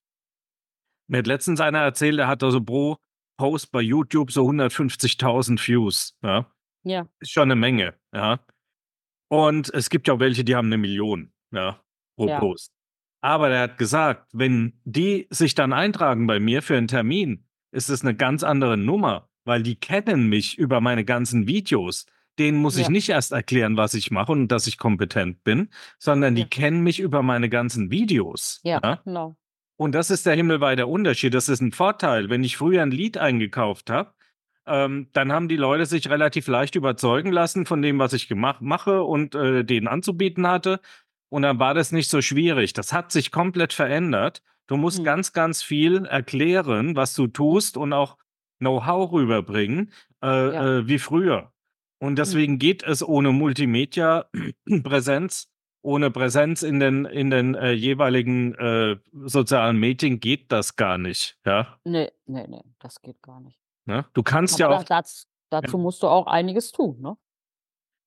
Mir 1.11 1.19
hat 1.19 1.27
letztens 1.27 1.61
einer 1.61 1.81
erzählt, 1.81 2.19
er 2.21 2.29
hat 2.29 2.41
da 2.43 2.51
so 2.53 2.61
pro 2.63 2.97
Post 3.37 3.73
bei 3.73 3.81
YouTube 3.81 4.31
so 4.31 4.47
150.000 4.47 5.67
Views, 5.67 6.17
ja? 6.23 6.47
Ja. 6.85 7.11
Ist 7.21 7.33
schon 7.33 7.49
'ne 7.49 7.57
Menge, 7.57 7.95
ja? 8.15 8.41
Und 9.33 9.73
es 9.73 9.91
gibt 9.91 10.09
ja 10.09 10.15
auch 10.15 10.19
welche, 10.21 10.43
die 10.45 10.57
haben 10.57 10.69
'ne 10.69 10.77
Million, 10.77 11.33
ja, 11.53 11.81
pro 12.17 12.29
Ja. 12.29 12.31
Post. 12.31 12.73
Aber 13.21 13.49
der 13.49 13.61
hat 13.61 13.79
gesagt, 13.79 14.29
wenn 14.33 14.81
die 14.85 15.29
sich 15.31 15.55
dann 15.55 15.73
eintragen 15.73 16.27
bei 16.27 16.41
mir 16.41 16.63
für 16.63 16.77
'n 16.77 16.89
Termin, 16.89 17.45
ist 17.71 17.91
es 17.91 18.03
'ne 18.03 18.15
ganz 18.17 18.43
andere 18.43 18.77
Nummer, 18.77 19.29
weil 19.45 19.63
die 19.63 19.77
kennen 19.79 20.29
mich 20.29 20.59
über 20.59 20.81
meine 20.81 21.05
ganzen 21.05 21.47
Videos. 21.47 22.07
Denen 22.41 22.59
muss 22.59 22.77
ich 22.77 22.89
Ja. 22.89 22.91
nicht 22.91 23.09
erst 23.09 23.31
erklären, 23.33 23.77
was 23.77 23.95
ich 23.95 24.11
mache 24.11 24.33
und 24.33 24.49
dass 24.49 24.67
ich 24.67 24.79
kompetent 24.79 25.45
bin, 25.45 25.69
sondern 25.99 26.35
die 26.35 26.49
kennen 26.49 26.83
mich 26.83 26.99
über 26.99 27.23
meine 27.23 27.49
ganzen 27.49 27.91
Videos, 27.93 28.65
Ja, 28.65 28.81
genau. 29.05 29.37
Und 29.79 29.95
das 29.95 30.11
ist 30.11 30.27
der 30.27 30.35
himmelweite 30.37 30.87
Unterschied. 30.89 31.35
Das 31.35 31.49
ist 31.51 31.63
'n 31.63 31.73
Vorteil. 31.73 32.31
Wenn 32.31 32.45
ich 32.45 32.57
früher 32.59 32.83
'n 32.83 32.91
Lead 32.93 33.19
eingekauft 33.19 33.91
habe, 33.91 34.15
ähm, 34.71 35.09
dann 35.13 35.33
haben 35.33 35.49
die 35.49 35.57
Leute 35.57 35.87
sich 35.87 36.09
relativ 36.09 36.47
leicht 36.49 36.77
überzeugen 36.77 37.33
lassen 37.33 37.67
von 37.67 37.83
dem, 37.83 37.99
was 37.99 38.13
ich 38.13 38.29
gemach 38.29 38.61
mache 38.61 39.03
und, 39.03 39.35
äh, 39.35 39.65
denen 39.65 39.89
anzubieten 39.89 40.47
hatte. 40.47 40.81
Und 41.29 41.43
dann 41.43 41.59
war 41.59 41.75
das 41.75 41.93
nicht 41.93 42.09
so 42.11 42.23
schwierig. 42.23 42.73
Das 42.73 42.93
hat 42.93 43.13
sich 43.13 43.31
komplett 43.33 43.73
verändert. 43.73 44.43
Du 44.67 44.77
musst 44.77 45.01
Mhm. 45.01 45.05
ganz, 45.05 45.33
ganz 45.33 45.63
viel 45.63 46.05
erklären, 46.07 46.97
was 46.97 47.15
du 47.15 47.27
tust 47.27 47.77
und 47.77 47.93
auch 47.93 48.17
Know-how 48.59 49.13
rüberbringen, 49.13 49.93
äh, 50.23 50.27
Ja. 50.27 50.79
äh, 50.79 50.89
wie 50.89 50.99
früher. 50.99 51.53
Und 51.99 52.13
Mhm. 52.13 52.17
deswegen 52.17 52.59
geht 52.59 52.83
es 52.83 53.03
ohne 53.07 53.33
Multimedia-Präsenz, 53.33 55.49
ohne 55.83 56.11
Präsenz 56.11 56.63
in 56.63 56.79
den 56.81 57.05
in 57.07 57.31
den, 57.31 57.55
äh, 57.55 57.73
jeweiligen, 57.73 58.55
äh, 58.57 58.97
sozialen 59.13 59.79
Medien 59.79 60.21
geht 60.21 60.53
das 60.53 60.77
gar 60.77 60.99
nicht, 60.99 61.39
ja? 61.47 61.79
Ne, 61.85 62.13
ne, 62.27 62.47
ne, 62.49 62.63
das 62.81 63.01
geht 63.01 63.23
gar 63.23 63.41
nicht. 63.41 63.59
Ne? 63.91 64.07
Du 64.15 64.23
kannst 64.23 64.63
Aber 64.63 64.75
ja 64.75 64.79
auch 64.79 64.89
ja. 64.89 65.03
dazu 65.51 65.77
musst 65.77 66.01
du 66.05 66.07
auch 66.07 66.29
einiges 66.29 66.71
tun, 66.71 67.01
ne? 67.01 67.17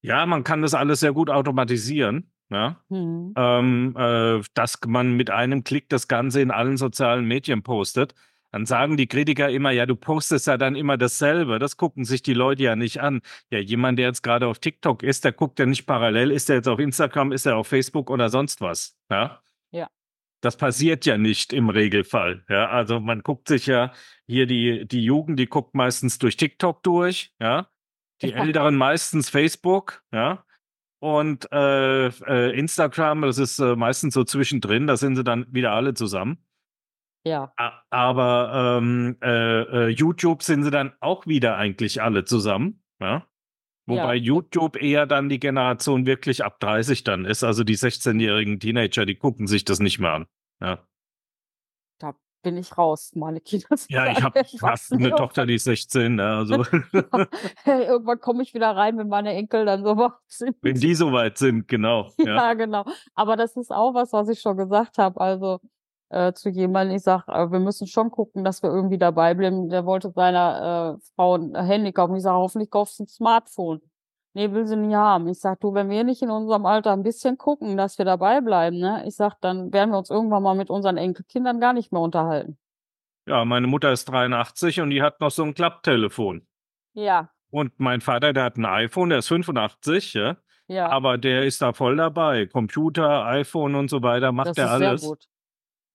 Ja, 0.02 0.26
man 0.26 0.46
kann 0.46 0.62
das 0.62 0.74
alles 0.74 1.02
sehr 1.02 1.12
gut 1.12 1.30
automatisieren, 1.30 2.32
ja? 2.50 2.78
Mhm. 2.88 3.34
Ähm, 3.36 3.96
äh, 3.98 4.42
dass 4.54 4.80
man 4.88 5.14
mit 5.18 5.30
einem 5.30 5.66
Klick 5.66 5.90
das 5.90 6.08
Ganze 6.08 6.40
in 6.40 6.52
allen 6.52 6.78
sozialen 6.78 7.26
Medien 7.26 7.64
postet. 7.64 8.16
Dann 8.52 8.66
sagen 8.66 8.96
die 8.96 9.08
Kritiker 9.08 9.50
immer: 9.50 9.72
„Ja, 9.72 9.86
du 9.86 9.98
postest 9.98 10.48
ja 10.48 10.58
dann 10.58 10.76
immer 10.76 10.98
dasselbe.“ 10.98 11.60
Das 11.60 11.76
gucken 11.76 12.06
sich 12.06 12.22
die 12.22 12.34
Leute 12.34 12.64
ja 12.64 12.78
nicht 12.78 13.02
an. 13.02 13.22
Ja, 13.50 13.60
jemand, 13.60 14.00
der 14.00 14.08
jetzt 14.08 14.24
grade 14.24 14.48
auf 14.48 14.60
TikTok 14.60 15.04
ist, 15.04 15.26
der 15.26 15.34
guckt 15.34 15.60
ja 15.60 15.66
nicht 15.66 15.86
parallel, 15.86 16.32
ist 16.32 16.48
der 16.48 16.58
jetzt 16.58 16.70
auf 16.70 16.80
Instagram, 16.80 17.34
ist 17.34 17.46
er 17.46 17.58
auf 17.58 17.68
Facebook 17.68 18.10
oder 18.10 18.30
sonst 18.30 18.62
was, 18.62 18.98
ja? 19.10 19.42
Ja. 19.72 19.90
Das 20.44 20.58
passiert 20.58 21.06
ja 21.06 21.18
nicht 21.18 21.54
im 21.54 21.70
Regelfall, 21.70 22.44
ja? 22.50 22.68
Also, 22.68 23.00
man 23.00 23.24
guckt 23.24 23.48
sich 23.48 23.66
ja 23.66 23.94
hier 24.28 24.46
die 24.46 24.86
die 24.86 25.04
Jugend, 25.04 25.40
die 25.40 25.48
guckt 25.48 25.74
meistens 25.74 26.20
durch 26.20 26.36
TikTok 26.36 26.84
durch, 26.84 27.34
ja? 27.40 27.70
Die. 28.22 28.34
Älteren 28.34 28.76
meistens 28.76 29.30
Facebook, 29.30 30.04
ja? 30.12 30.44
Und, 31.00 31.50
äh, 31.52 32.08
äh, 32.08 32.58
Instagram, 32.58 33.22
das 33.22 33.38
ist, 33.38 33.60
äh, 33.60 33.78
meistens 33.78 34.14
so 34.14 34.26
zwischendrin, 34.26 34.86
da 34.86 34.98
sind 34.98 35.16
sie 35.16 35.24
dann 35.24 35.46
wieder 35.50 35.72
alle 35.72 35.94
zusammen. 35.94 36.38
Ja. 37.26 37.54
Aber, 37.90 38.80
ähm, 38.82 39.18
äh, 39.22 39.62
äh, 39.62 39.88
YouTube 39.88 40.44
sind 40.44 40.64
sie 40.64 40.72
dann 40.72 40.94
auch 41.00 41.26
wieder 41.26 41.56
eigentlich 41.56 42.02
alle 42.02 42.26
zusammen, 42.26 42.84
ja? 43.00 43.26
Wobei 43.88 44.16
Ja. 44.16 44.22
YouTube 44.22 44.82
eher 44.82 45.06
dann 45.06 45.28
die 45.30 45.40
Generation 45.40 46.06
wirklich 46.06 46.44
ab 46.46 46.60
30 46.62 47.04
dann 47.04 47.26
ist. 47.26 47.44
Also, 47.44 47.64
die 47.66 47.76
16-jährigen 47.76 48.60
Teenager, 48.60 49.06
die 49.06 49.16
gucken 49.16 49.48
sich 49.48 49.66
das 49.66 49.80
nicht 49.80 50.00
mehr 50.00 50.14
an, 50.14 50.26
ja. 50.62 50.84
Da 52.02 52.16
bin 52.42 52.58
ich 52.58 52.78
raus. 52.78 53.12
Meine 53.16 53.40
Kinder 53.42 53.68
sind 53.78 53.92
Ja, 53.92 54.12
ich 54.12 54.22
habe 54.22 54.40
habe 54.40 54.50
erwachsen 54.52 55.02
'ne 55.02 55.12
Tochter, 55.12 55.46
die 55.46 55.56
ist 55.56 55.64
16, 55.66 56.16
ne, 56.16 56.24
also 56.36 56.64
Ja, 56.94 57.28
hey, 57.64 57.86
irgendwann 57.86 58.20
komme 58.20 58.44
ich 58.44 58.54
wieder 58.54 58.76
rein, 58.76 58.98
wenn 58.98 59.08
meine 59.08 59.34
Enkel 59.34 59.66
dann 59.66 59.84
so 59.84 59.98
weit 59.98 60.12
sind. 60.28 60.56
Wenn 60.62 60.76
die 60.80 60.96
so 60.96 61.12
weit 61.12 61.38
sind, 61.38 61.68
genau, 61.68 62.12
ja. 62.18 62.36
Ja, 62.36 62.54
genau. 62.54 62.86
Aber 63.16 63.36
das 63.38 63.56
ist 63.56 63.72
auch 63.72 63.94
was, 63.94 64.14
was 64.14 64.30
ich 64.30 64.42
schon 64.42 64.58
gesagt 64.58 64.98
habe, 64.98 65.20
also, 65.22 65.60
äh, 66.14 66.34
zu 66.34 66.50
jemandem. 66.50 66.96
Ich 66.98 67.04
sage: 67.04 67.26
„Äh, 67.32 67.52
wir 67.52 67.60
müssen 67.60 67.88
schon 67.88 68.12
gucken, 68.12 68.44
dass 68.44 68.64
wir 68.64 68.70
irgendwie 68.72 68.98
dabei 69.00 69.34
bleiben.“ 69.34 69.70
Der 69.70 69.86
wollte 69.86 70.12
seiner, 70.12 70.98
äh, 71.00 71.02
Frau 71.16 71.36
'n 71.36 71.56
Handy 71.56 71.92
kaufen. 71.94 72.16
Ich 72.18 72.24
sage: 72.24 72.38
„Hoffentlich 72.38 72.72
kaufst 72.72 73.00
du 73.00 73.04
'n 73.04 73.08
Smartphone.“ 73.08 73.82
„Ne, 74.36 74.54
will 74.54 74.68
sie 74.68 74.76
nicht 74.78 74.96
haben.“ 74.96 75.28
Ich 75.28 75.40
sage: 75.42 75.60
„Du, 75.62 75.74
wenn 75.74 75.90
wir 75.90 76.04
nicht 76.04 76.22
in 76.22 76.30
unserem 76.32 76.66
Alter 76.66 76.94
'n 76.94 77.04
bisschen 77.04 77.38
gucken, 77.38 77.78
dass 77.78 77.98
wir 77.98 78.06
dabei 78.06 78.42
bleiben, 78.42 78.80
ne?“ 78.80 79.04
Ich 79.08 79.16
sage: 79.16 79.36
„Dann 79.42 79.74
werden 79.74 79.92
wir 79.92 79.98
uns 80.00 80.10
irgendwann 80.12 80.44
mal 80.44 80.56
mit 80.56 80.70
unseren 80.70 80.98
Enkelkindern 80.98 81.60
gar 81.60 81.74
nicht 81.74 81.92
mehr 81.92 82.02
unterhalten.“ 82.02 82.58
Ja, 83.28 83.46
meine 83.46 83.68
Mutter 83.68 83.92
ist 83.94 84.06
83 84.10 84.82
und 84.82 84.90
die 84.90 85.02
hat 85.02 85.22
noch 85.22 85.32
so 85.32 85.44
'n 85.44 85.54
Klapptelefon. 85.54 86.46
Ja. 86.96 87.34
Und 87.54 87.80
mein 87.80 88.02
Vater, 88.02 88.34
der 88.34 88.46
hat 88.46 88.58
'n 88.58 88.66
iPhone, 88.66 89.10
der 89.10 89.20
ist 89.20 89.28
85, 89.28 90.16
ja, 90.16 90.38
Ja. 90.70 90.96
aber 90.96 91.20
der 91.20 91.44
ist 91.46 91.62
da 91.62 91.72
voll 91.74 91.96
dabei. 91.98 92.48
Computer, 92.48 93.26
iPhone 93.28 93.76
und 93.76 93.90
so 93.92 94.02
weiter, 94.02 94.32
macht 94.32 94.58
Das 94.58 94.58
der 94.58 94.72
ist 94.72 94.76
sehr 94.76 94.96
alles. 94.96 94.98
gut. 94.98 95.26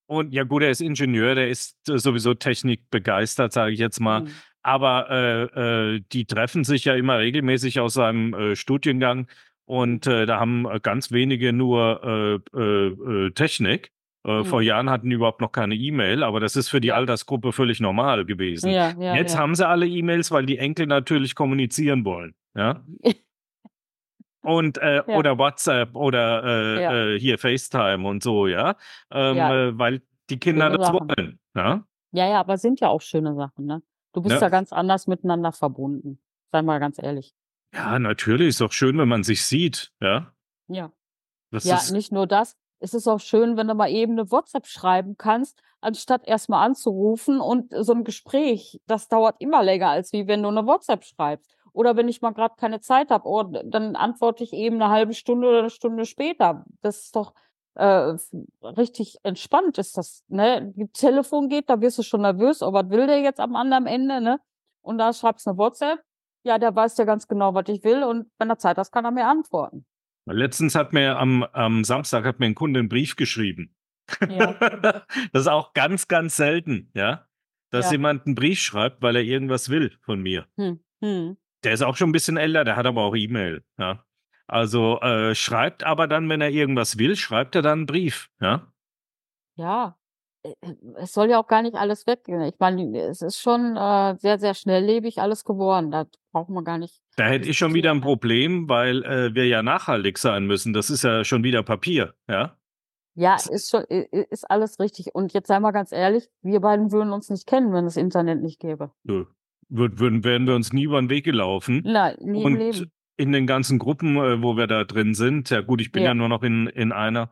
Und 0.09 0.33
ja 0.33 0.45
gut, 0.45 0.63
er 0.63 0.71
ist 0.71 0.81
Ingenieur, 0.81 1.35
der 1.35 1.49
ist 1.49 1.77
sowieso 1.85 2.33
technikbegeistert, 2.35 3.53
sage 3.53 3.73
ich 3.73 3.79
jetzt 3.79 4.01
mal. 4.01 4.23
Mhm. 4.23 4.29
Aber, 4.63 5.11
äh, 5.11 5.95
äh, 5.97 6.01
die 6.13 6.25
treffen 6.25 6.65
sich 6.65 6.85
ja 6.87 6.95
immer 6.95 7.19
regelmäßig 7.19 7.79
aus 7.81 7.95
seinem, 7.95 8.33
äh, 8.35 8.57
Studiengang 8.57 9.29
und, 9.67 10.07
Mhm. 10.07 10.13
äh, 10.13 10.27
da 10.27 10.41
haben, 10.41 10.67
äh, 10.67 10.81
ganz 10.83 11.13
wenige 11.13 11.53
nur, 11.53 12.41
äh, 12.55 12.59
äh, 12.59 12.87
äh, 13.27 13.31
Technik. 13.33 13.93
Äh, 14.27 14.45
vor 14.45 14.61
Mhm. 14.61 14.67
Jahren 14.67 14.91
hatten 14.91 15.09
die 15.11 15.15
überhaupt 15.17 15.41
noch 15.43 15.53
keine 15.53 15.75
E-Mail, 15.75 16.23
aber 16.23 16.41
das 16.41 16.57
ist 16.57 16.69
für 16.71 16.81
die. 16.81 16.93
Altersgruppe 16.93 17.53
völlig 17.53 17.79
normal 17.81 18.25
gewesen. 18.25 18.71
Ja, 18.71 18.93
ja, 18.99 19.15
Jetzt 19.15 19.35
ja. 19.35 19.41
haben 19.41 19.55
sie 19.55 19.67
alle 19.67 19.87
E-Mails, 19.87 20.31
weil 20.31 20.45
die 20.47 20.59
Enkel 20.59 20.87
natürlich 20.87 21.35
kommunizieren 21.35 22.05
wollen, 22.05 22.35
ja? 22.57 22.83
Und, 24.45 24.79
äh 24.79 25.03
Ja. 25.07 25.19
oder 25.19 25.37
WhatsApp 25.39 25.95
oder, 25.97 26.45
äh, 26.45 26.79
Ja. 26.79 26.99
äh, 27.17 27.19
hier 27.19 27.39
FaceTime 27.39 28.07
und 28.07 28.23
so, 28.23 28.47
ja? 28.47 28.77
Ähm, 29.11 29.51
Ja. 29.51 29.51
äh, 29.51 29.77
weil 29.79 30.03
die 30.31 30.39
Kinder 30.39 30.71
Schöne 30.71 30.79
das 30.79 30.79
Sachen. 30.79 31.15
wollen, 31.19 31.39
ja? 31.57 31.85
Ja, 32.13 32.27
ja, 32.27 32.41
aber 32.41 32.57
sind 32.59 32.81
ja 32.81 32.89
auch 32.89 33.03
schöne 33.03 33.35
Sachen, 33.35 33.67
ne? 33.67 33.83
Du 34.13 34.23
bist 34.23 34.41
Ja. 34.41 34.41
ja 34.41 34.49
ganz 34.49 34.73
anders 34.73 35.07
miteinander 35.07 35.53
verbunden. 35.53 36.21
Sei 36.53 36.63
mal 36.63 36.81
ganz 36.81 36.99
ehrlich. 37.03 37.33
Ja, 37.75 37.99
natürlich, 37.99 38.49
ist 38.49 38.61
doch 38.63 38.73
schön, 38.73 38.97
wenn 38.99 39.09
man 39.09 39.23
sich 39.25 39.45
sieht, 39.45 39.93
ja? 40.01 40.33
Ja. 40.71 40.93
Das 41.53 41.71
Ja, 41.71 41.85
ist 41.85 41.89
nicht 41.89 42.13
nur 42.13 42.27
das. 42.29 42.57
Es 42.81 42.95
ist 42.95 43.09
auch 43.09 43.21
schön, 43.21 43.57
wenn 43.59 43.69
du 43.69 43.75
mal 43.75 43.91
eben 43.91 44.15
'ne 44.17 44.31
WhatsApp 44.33 44.67
schreiben 44.67 45.17
kannst, 45.19 45.63
anstatt 45.83 46.23
erst 46.29 46.51
mal 46.51 46.65
anzurufen 46.65 47.41
und 47.41 47.73
so 47.77 47.93
'n 47.95 48.05
Gespräch, 48.05 48.81
das 48.87 49.09
dauert 49.09 49.37
immer 49.41 49.63
länger, 49.65 49.91
als 49.91 50.13
wie 50.15 50.29
wenn 50.29 50.43
du 50.45 50.51
'ne 50.53 50.67
WhatsApp 50.67 51.05
schreibst. 51.05 51.55
Oder 51.73 51.97
wenn 51.97 52.09
ich 52.09 52.21
mal 52.23 52.33
grad 52.33 52.57
keine 52.59 52.81
Zeit 52.81 53.11
habe, 53.11 53.29
oh, 53.29 53.43
dann 53.45 53.97
antworte 53.97 54.45
ich 54.45 54.53
eben 54.53 54.79
'ne 54.79 54.89
1/2 54.91 55.15
Stunde 55.15 55.49
oder 55.49 55.63
'ne 55.63 55.71
Stunde 55.71 56.05
später. 56.07 56.65
Das 56.83 56.99
ist 57.05 57.17
doch, 57.17 57.35
äh, 57.77 58.17
richtig 58.63 59.17
entspannt 59.23 59.79
ist 59.79 59.97
das, 59.99 60.25
ne? 60.29 60.73
Telefon 60.95 61.49
geht, 61.49 61.71
da 61.71 61.81
wirst 61.81 61.99
du 61.99 62.03
schon 62.03 62.23
nervös: 62.23 62.63
„Oh, 62.63 62.73
was 62.73 62.89
will 62.91 63.07
der 63.07 63.21
jetzt 63.21 63.41
am 63.41 63.57
anderen 63.57 63.87
Ende“, 63.87 64.21
ne? 64.21 64.41
Und 64.83 64.99
da 64.99 65.13
schreibst 65.13 65.47
'ne 65.47 65.57
WhatsApp, 65.59 66.01
ja, 66.45 66.59
der 66.59 66.75
weiß 66.75 66.97
ja 66.99 67.05
ganz 67.05 67.27
genau, 67.29 67.55
was 67.55 67.65
ich 67.69 67.85
will 67.85 68.03
und 68.05 68.31
wenn 68.39 68.51
er 68.51 68.59
Zeit 68.59 68.79
hast, 68.79 68.93
kann 68.93 69.05
er 69.05 69.11
mir 69.13 69.27
antworten. 69.27 69.85
Letztens 70.27 70.75
hat 70.75 70.93
mir 70.93 71.17
am 71.19 71.43
am 71.53 71.85
Samstag 71.85 72.25
hat 72.25 72.39
mir 72.41 72.47
'n 72.47 72.55
Kunde 72.55 72.81
'n 72.81 72.89
Brief 72.89 73.17
geschrieben. 73.17 73.75
Ja. 74.29 74.59
Das 75.33 75.43
ist 75.43 75.49
auch 75.49 75.73
ganz, 75.75 76.09
ganz 76.09 76.37
selten, 76.37 76.91
ja, 76.95 77.27
dass 77.71 77.89
Ja. 77.89 77.91
jemand 77.91 78.27
'n 78.27 78.35
Brief 78.35 78.59
schreibt, 78.61 79.03
weil 79.03 79.17
er 79.17 79.23
irgendwas 79.23 79.69
will 79.71 79.93
von 80.03 80.21
mir. 80.23 80.49
Mhm, 80.59 80.81
mhm. 81.01 81.39
Der 81.65 81.73
ist 81.73 81.83
auch 81.83 81.97
schon 81.97 82.11
'n 82.11 82.13
bisschen 82.13 82.37
älter, 82.37 82.65
der 82.65 82.77
hat 82.77 82.87
aber 82.87 83.03
auch 83.03 83.17
E-Mail, 83.17 83.63
ja? 83.79 84.05
Also, 84.47 85.01
äh, 85.01 85.35
schreibt 85.35 85.85
aber 85.85 86.07
dann, 86.07 86.29
wenn 86.29 86.41
er 86.41 86.51
irgendwas 86.51 86.99
will, 86.99 87.17
schreibt 87.17 87.55
er 87.57 87.63
dann 87.63 87.81
'n 87.83 87.87
Brief, 87.87 88.29
ja? 88.41 88.73
Ja, 89.59 89.97
äh, 90.45 90.51
äh, 90.61 90.75
es 90.99 91.13
soll 91.13 91.31
ja 91.31 91.41
auch 91.41 91.49
gar 91.49 91.63
nicht 91.63 91.75
alles 91.75 92.07
weggehen. 92.07 92.43
Ich 92.43 92.55
meine, 92.61 92.97
es 93.01 93.23
ist 93.23 93.41
schon, 93.41 93.77
äh, 93.77 94.17
sehr, 94.19 94.39
sehr 94.39 94.55
schnelllebig 94.55 95.21
alles 95.21 95.45
geworden. 95.45 95.91
Da 95.91 96.07
braucht 96.33 96.51
man 96.51 96.65
gar 96.65 96.79
nicht 96.79 97.03
Da 97.19 97.25
hätte 97.27 97.49
ich 97.49 97.59
schon 97.59 97.75
wieder 97.75 97.91
'n 97.91 97.97
diskutieren, 97.97 97.99
ne? 97.99 98.01
Problem, 98.01 98.69
weil, 98.69 99.03
äh, 99.05 99.35
wir 99.35 99.45
ja 99.49 99.61
nachhaltig 99.65 100.19
sein 100.19 100.47
müssen. 100.47 100.73
Das 100.73 100.89
ist 100.89 101.03
ja 101.03 101.25
schon 101.25 101.43
wieder 101.43 101.65
Papier, 101.65 102.15
ja? 102.31 102.59
Ja, 103.17 103.37
ist 103.51 103.71
schon 103.71 103.83
ist 103.85 104.49
alles 104.51 104.79
richtig. 104.79 105.15
Und 105.15 105.33
jetzt 105.33 105.49
sei 105.49 105.59
mal 105.61 105.73
ganz 105.73 105.93
ehrlich, 105.93 106.29
wir 106.43 106.61
beiden 106.61 106.93
würden 106.93 107.13
uns 107.13 107.31
nicht 107.31 107.47
kennen, 107.47 107.73
wenn 107.73 107.87
es 107.87 107.97
Internet 107.97 108.41
nicht 108.43 108.61
gäbe. 108.61 108.93
Nö. 109.05 109.25
Würd 109.69 109.99
würden 109.99 110.25
wären 110.25 110.47
wir 110.47 110.55
uns 110.55 110.73
nie 110.73 110.85
übern 110.85 111.11
Weg 111.11 111.25
gelaufen. 111.25 111.83
Nein, 111.85 112.17
nie 112.21 112.41
im 112.43 112.45
Und 112.47 112.59
Leben. 112.59 112.91
in 113.17 113.33
den 113.33 113.47
ganzen 113.47 113.79
Gruppen, 113.79 114.17
äh, 114.17 114.43
wo 114.43 114.57
wir 114.57 114.67
da 114.67 114.85
drin 114.85 115.15
sind 115.15 115.51
ja 115.51 115.61
gut, 115.61 115.81
ich 115.81 115.93
bin 115.93 116.03
ja 116.03 116.11
Ja. 116.11 116.15
nur 116.15 116.29
noch 116.29 116.43
in 116.43 116.69
in 116.69 116.93
einer, 116.93 117.31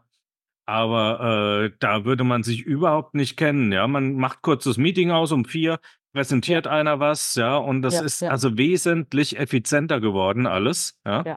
aber, 0.67 1.65
äh, 1.67 1.77
da 1.79 2.05
würde 2.05 2.25
man 2.25 2.43
sich 2.43 2.63
überhaupt 2.63 3.15
nicht 3.15 3.37
kennen, 3.37 3.73
ja? 3.73 3.87
Man 3.87 4.17
macht 4.17 4.43
kurz 4.43 4.65
das 4.65 4.77
Meeting 4.79 5.11
aus 5.13 5.33
um 5.33 5.45
4, 5.45 5.73
Ja. 5.73 5.79
präsentiert 6.13 6.67
einer 6.67 6.99
was, 7.01 7.35
ja, 7.37 7.57
und 7.57 7.83
das 7.83 7.95
Ja, 7.95 8.01
ist 8.03 8.21
ja. 8.21 8.31
also 8.31 8.57
wesentlich 8.59 9.39
effizienter 9.39 10.01
geworden 10.01 10.47
alles, 10.47 10.99
ja? 11.07 11.23
Ja. 11.25 11.37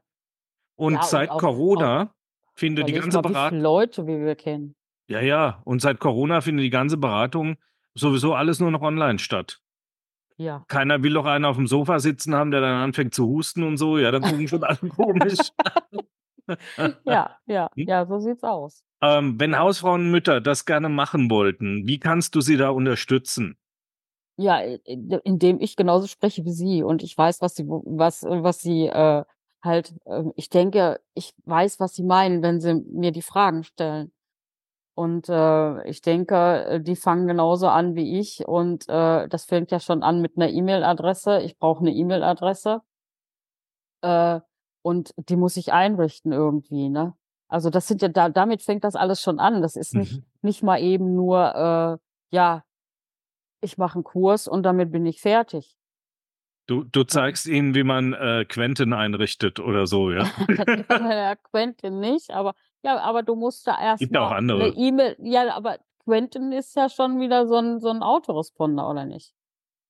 Und 0.75 0.93
Ja, 0.93 0.99
und 0.99 1.05
seit 1.05 1.29
auch 1.29 1.35
auch 1.35 1.39
Corona 1.39 2.13
findet 2.55 2.87
die 2.89 2.93
ganze 2.93 3.17
mal, 3.21 3.23
wie 3.23 3.33
Berat 3.33 3.49
viele 3.51 3.61
Leute 3.61 4.07
wie 4.07 4.19
wir 4.19 4.35
kennen. 4.35 4.75
Ja, 5.07 5.21
ja, 5.21 5.61
und 5.65 5.81
seit 5.81 5.99
Corona 5.99 6.41
findet 6.41 6.63
die 6.65 6.69
ganze 6.69 6.97
Beratung 6.97 7.57
sowieso 7.95 8.33
alles 8.33 8.59
nur 8.59 8.71
noch 8.71 8.81
online 8.81 9.19
statt. 9.19 9.61
Ja. 10.39 10.63
Keiner 10.69 11.03
will 11.03 11.13
doch 11.13 11.25
einen 11.25 11.43
aufm 11.43 11.67
Sofa 11.67 11.99
sitzen 11.99 12.33
haben, 12.33 12.51
der 12.51 12.61
dann 12.61 12.81
anfängt 12.81 13.13
zu 13.13 13.27
husten 13.27 13.63
und 13.63 13.75
so, 13.77 13.97
ja, 13.97 14.09
dann 14.09 14.21
gucken 14.21 14.47
schon 14.47 14.63
alle 14.63 14.77
komisch. 14.89 15.37
Ja, 17.03 17.37
ja, 17.45 17.69
Hm? 17.75 17.87
ja, 17.87 18.05
so 18.05 18.19
sieht's 18.19 18.43
aus. 18.43 18.81
Ähm, 19.01 19.37
wenn 19.37 19.57
Hausfrauen, 19.59 20.09
Mütter 20.11 20.39
das 20.39 20.65
gerne 20.65 20.87
machen 20.87 21.29
wollten, 21.29 21.85
wie 21.87 21.99
kannst 21.99 22.35
du 22.35 22.41
sie 22.41 22.55
da 22.55 22.69
unterstützen? 22.69 23.57
Ja, 24.37 24.59
indem 24.59 25.59
ich 25.59 25.75
genauso 25.75 26.07
spreche 26.07 26.45
wie 26.45 26.53
sie 26.53 26.83
und 26.83 27.03
ich 27.03 27.17
weiß, 27.17 27.41
was 27.41 27.55
sie 27.55 27.65
was 27.67 28.23
was 28.23 28.59
sie, 28.61 28.87
äh, 28.87 29.25
halt, 29.61 29.93
ähm 30.05 30.31
ich 30.37 30.49
denke, 30.49 31.01
ich 31.13 31.33
weiß, 31.43 31.81
was 31.81 31.95
sie 31.95 32.03
meinen, 32.03 32.41
wenn 32.41 32.61
sie 32.61 32.75
mir 32.75 33.11
die 33.11 33.21
Fragen 33.21 33.65
stellen. 33.65 34.13
Und, 34.99 35.29
äh, 35.29 35.87
ich 35.89 36.01
denke, 36.01 36.35
äh, 36.65 36.81
die 36.81 36.97
fangen 36.97 37.25
genauso 37.25 37.69
an 37.69 37.95
wie 37.95 38.19
ich 38.19 38.45
und, 38.45 38.83
äh, 38.89 39.29
das 39.29 39.45
fängt 39.45 39.71
ja 39.71 39.79
schon 39.79 40.03
an 40.03 40.19
mit 40.21 40.35
'ner 40.35 40.49
E-Mail-Adresse. 40.49 41.39
Ich 41.41 41.57
brauche 41.57 41.85
'ne 41.85 41.91
E-Mail-Adresse. 41.93 42.81
Äh, 44.03 44.39
und 44.81 45.13
die 45.17 45.35
muss 45.35 45.57
ich 45.57 45.73
einrichten 45.73 46.31
irgendwie, 46.31 46.89
ne? 46.89 47.13
Also, 47.47 47.69
das 47.69 47.87
sind 47.87 48.01
ja 48.01 48.07
da 48.09 48.29
damit 48.29 48.61
fängt 48.61 48.83
das 48.83 48.95
alles 48.95 49.21
schon 49.21 49.39
an. 49.39 49.61
Das 49.61 49.75
ist 49.75 49.95
nicht 49.95 50.19
Mhm. 50.19 50.23
nicht 50.41 50.63
mal 50.63 50.79
eben 50.81 51.15
nur, 51.15 51.99
äh, 52.31 52.35
ja, 52.35 52.63
ich 53.61 53.77
mache 53.77 53.99
'n 53.99 54.03
Kurs 54.03 54.47
und 54.47 54.63
damit 54.63 54.91
bin 54.91 55.05
ich 55.05 55.21
fertig. 55.21 55.73
Du 56.69 56.83
du 56.83 57.03
zeigst 57.03 57.47
ihnen, 57.47 57.73
wie 57.73 57.83
man, 57.83 58.13
äh, 58.13 58.45
Quenten 58.47 58.93
einrichtet 58.93 59.59
oder 59.59 59.87
so, 59.87 60.11
ja? 60.11 60.29
Ja, 60.99 61.35
Quenten 61.35 61.99
nicht, 61.99 62.31
aber 62.31 62.53
ja, 62.83 62.99
aber 62.99 63.23
du 63.23 63.35
musst 63.35 63.67
da 63.67 63.79
erst 63.81 64.09
Gibt 64.09 64.15
ja 64.15 64.21
auch 64.21 64.31
andere. 64.31 64.75
E-Mail 64.75 65.15
ja, 65.19 65.53
aber 65.55 65.77
Quenten 66.05 66.51
ist 66.53 66.75
ja 66.75 66.89
schon 66.89 67.19
wieder 67.19 67.47
so 67.47 67.55
'n 67.57 67.79
so 67.79 67.89
'n 67.89 68.03
Autoresponder, 68.03 68.89
oder 68.89 69.05
nicht? 69.05 69.31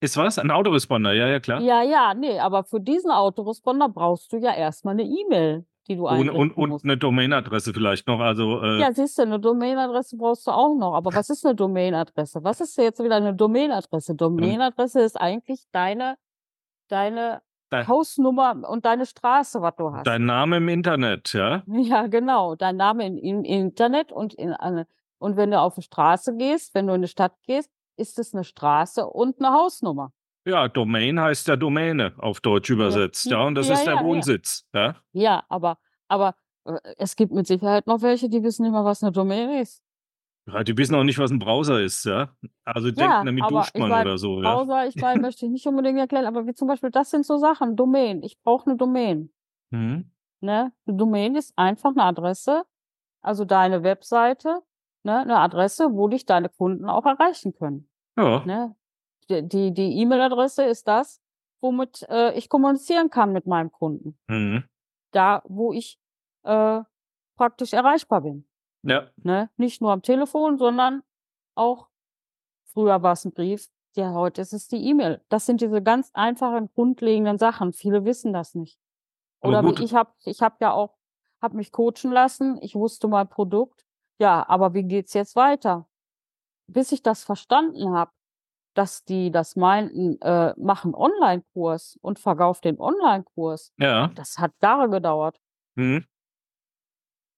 Ist 0.03 0.15
was? 0.17 0.37
'N 0.37 0.49
Autoresponder? 0.51 1.13
Ja, 1.13 1.27
ja, 1.27 1.39
klar. 1.41 1.65
Ja, 1.65 1.81
ja, 1.83 2.13
ne, 2.13 2.39
aber 2.41 2.63
für 2.63 2.79
diesen 2.79 3.11
Autoresponder 3.11 3.89
brauchst 3.89 4.31
du 4.31 4.37
ja 4.37 4.53
erst 4.53 4.85
mal 4.85 4.93
'ne 4.95 5.03
E-Mail, 5.03 5.65
die 5.87 5.95
du 5.95 6.07
Und 6.07 6.29
und 6.29 6.57
und 6.57 6.83
musst. 6.83 6.83
'ne 6.83 6.97
Domainadresse 6.97 7.73
vielleicht 7.73 8.07
noch, 8.07 8.19
also, 8.19 8.61
äh 8.63 8.87
Ja, 8.87 8.93
siehst 8.93 9.17
du, 9.17 9.25
'ne 9.25 9.39
Domainadresse 9.39 10.15
brauchst 10.17 10.45
du 10.47 10.51
auch 10.51 10.75
noch. 10.75 10.93
Aber 10.93 11.13
was 11.13 11.29
ist 11.29 11.43
'ne 11.43 11.55
Domainadresse? 11.55 12.43
Was 12.43 12.61
ist 12.61 12.77
jetzt 12.77 13.03
wieder 13.03 13.19
'ne 13.19 13.33
Domainadresse? 13.33 14.15
Domainadresse 14.15 15.01
ist 15.01 15.19
eigentlich 15.19 15.65
deine 15.71 16.15
deine 16.89 17.41
Dei 17.71 17.85
Hausnummer 17.85 18.67
und 18.67 18.85
deine 18.85 19.05
Straße, 19.05 19.61
was 19.61 19.75
du 19.75 19.91
hast. 19.93 20.05
Dein 20.05 20.25
Name 20.25 20.57
im 20.57 20.69
Internet, 20.69 21.33
ja? 21.33 21.63
Ja, 21.67 22.07
genau, 22.07 22.55
dein 22.55 22.77
Name 22.77 23.05
im 23.05 23.17
im 23.17 23.43
Internet 23.43 24.11
und 24.11 24.33
in 24.33 24.53
eine 24.53 24.87
und 25.19 25.35
wenn 25.37 25.51
du 25.51 25.59
auf 25.59 25.75
'ne 25.77 25.83
Straße 25.83 26.35
gehst 26.37 26.73
wenn 26.73 26.87
du 26.87 26.93
in 26.93 27.01
'ne 27.01 27.07
Stadt 27.07 27.35
gehst, 27.43 27.69
ist 27.97 28.17
es 28.17 28.33
'ne 28.33 28.43
Straße 28.43 29.05
und 29.07 29.39
'ne 29.39 29.51
Hausnummer. 29.51 30.11
Ja, 30.47 30.67
Domain 30.69 31.19
heißt 31.19 31.47
ja 31.49 31.55
Domäne 31.57 32.13
auf 32.17 32.39
Deutsch 32.39 32.69
Ja, 32.83 32.99
übersetzt, 32.99 33.29
j 33.29 33.31
ja, 33.31 33.41
und 33.45 33.55
das 33.55 33.67
ja, 33.67 33.81
ist 33.81 33.85
der 33.85 33.99
ja, 33.99 34.03
ja. 34.09 34.23
Wohnsitz, 34.23 34.65
ja? 34.73 35.01
Ja, 35.13 35.43
aber 35.49 35.79
aber, 36.09 36.35
äh, 36.65 36.79
es 36.97 37.15
gibt 37.17 37.33
mit 37.33 37.47
Sicherheit 37.47 37.87
noch 37.87 38.01
welche, 38.03 38.29
die 38.29 38.43
wissen 38.43 38.63
nicht 38.63 38.71
mal, 38.73 38.85
was 38.85 39.01
'ne 39.03 39.11
Domain 39.11 39.51
ist. 39.61 39.79
Ja, 40.53 40.63
die 40.63 40.77
wissen 40.77 40.95
auch 40.95 41.03
nicht, 41.03 41.17
was 41.19 41.31
'n 41.31 41.39
Browser 41.39 41.81
ist, 41.81 42.05
ja? 42.05 42.35
Also, 42.65 42.91
denken, 42.91 43.25
Ja, 43.25 43.25
damit 43.25 43.49
duscht 43.49 43.77
man 43.77 43.93
oder 43.99 44.17
so, 44.17 44.43
ja? 44.43 44.61
Browser, 44.65 44.87
ich 44.87 44.99
meine, 44.99 45.21
möchte 45.21 45.45
ich 45.45 45.51
nicht 45.51 45.67
unbedingt 45.67 45.99
erklären, 45.99 46.25
aber 46.25 46.47
wie 46.47 46.53
zum 46.53 46.67
Beispiel 46.67 46.91
das 46.91 47.09
sind 47.11 47.25
so 47.25 47.37
Sachen, 47.37 47.75
Domain. 47.75 48.23
Ich 48.23 48.39
brauche 48.41 48.69
'ne 48.69 48.75
Domain. 48.77 49.31
Mhm. 49.71 50.09
Ne? 50.43 50.71
'Ne 50.85 50.93
Domain 50.95 51.35
ist 51.35 51.53
einfach 51.57 51.93
'ne 51.93 52.03
Adresse, 52.03 52.63
also 53.21 53.45
deine 53.45 53.83
Webseite, 53.83 54.61
ne, 55.03 55.25
'ne 55.25 55.37
Adresse, 55.39 55.89
wo 55.93 56.07
dich 56.09 56.25
deine 56.25 56.49
Kunden 56.49 56.85
auch 56.89 57.05
erreichen 57.05 57.53
können, 57.53 57.89
Ja. 58.17 58.45
ne? 58.45 58.75
Die 59.29 59.73
die 59.73 59.99
E-Mail-Adresse 60.01 60.65
ist 60.65 60.87
das, 60.89 61.21
womit, 61.61 62.03
äh, 62.09 62.33
ich 62.37 62.49
kommunizieren 62.49 63.09
kann 63.11 63.33
mit 63.33 63.47
meinem 63.47 63.71
Kunden. 63.71 64.19
Mhm. 64.29 64.69
Da, 65.13 65.43
wo 65.47 65.73
ich, 65.73 65.99
äh, 66.43 66.81
praktisch 67.37 67.73
erreichbar 67.73 68.21
bin, 68.23 68.47
Ja. 68.83 69.09
ne? 69.23 69.49
Nicht 69.57 69.81
nur 69.81 69.91
am 69.91 70.01
Telefon, 70.01 70.57
sondern 70.57 71.03
auch 71.55 71.87
früher 72.73 73.03
war's 73.03 73.25
'n 73.25 73.33
Brief, 73.33 73.67
ja, 73.97 74.13
heute 74.13 74.41
ist 74.41 74.53
es 74.53 74.67
die 74.69 74.85
E-Mail. 74.87 75.21
Das 75.29 75.45
sind 75.47 75.61
diese 75.61 75.81
ganz 75.83 76.11
einfachen, 76.13 76.69
grundlegenden 76.75 77.37
Sachen. 77.39 77.73
Viele 77.73 78.05
wissen 78.05 78.33
das 78.33 78.55
nicht. 78.55 78.79
Oder 79.41 79.65
wie 79.65 79.83
ich 79.83 79.95
habe 79.95 80.13
ich 80.25 80.41
habe 80.41 80.57
ja 80.61 80.73
auch 80.73 80.97
habe 81.41 81.57
mich 81.57 81.71
coachen 81.73 82.11
lassen. 82.11 82.59
Ich 82.61 82.75
wusste 82.75 83.07
mein 83.09 83.29
Produkt. 83.29 83.85
Ja, 84.19 84.47
aber 84.49 84.73
wie 84.75 84.83
geht's 84.83 85.13
jetzt 85.13 85.35
weiter? 85.37 85.87
Bis 86.67 86.91
ich 86.93 87.03
das 87.03 87.23
verstanden 87.25 87.91
habe, 87.93 88.11
dass 88.75 89.05
die 89.05 89.31
das 89.31 89.55
meinten, 89.57 90.21
äh, 90.21 90.53
mach 90.57 90.85
'n 90.85 90.95
Onlinekurs 90.95 91.97
und 92.01 92.19
verkauf 92.19 92.61
den 92.61 92.79
Onlinekurs, 92.79 93.73
Ja. 93.79 94.09
das 94.15 94.37
hat 94.39 94.53
Jahre 94.63 94.89
gedauert. 94.89 95.39
Mhm. 95.77 96.05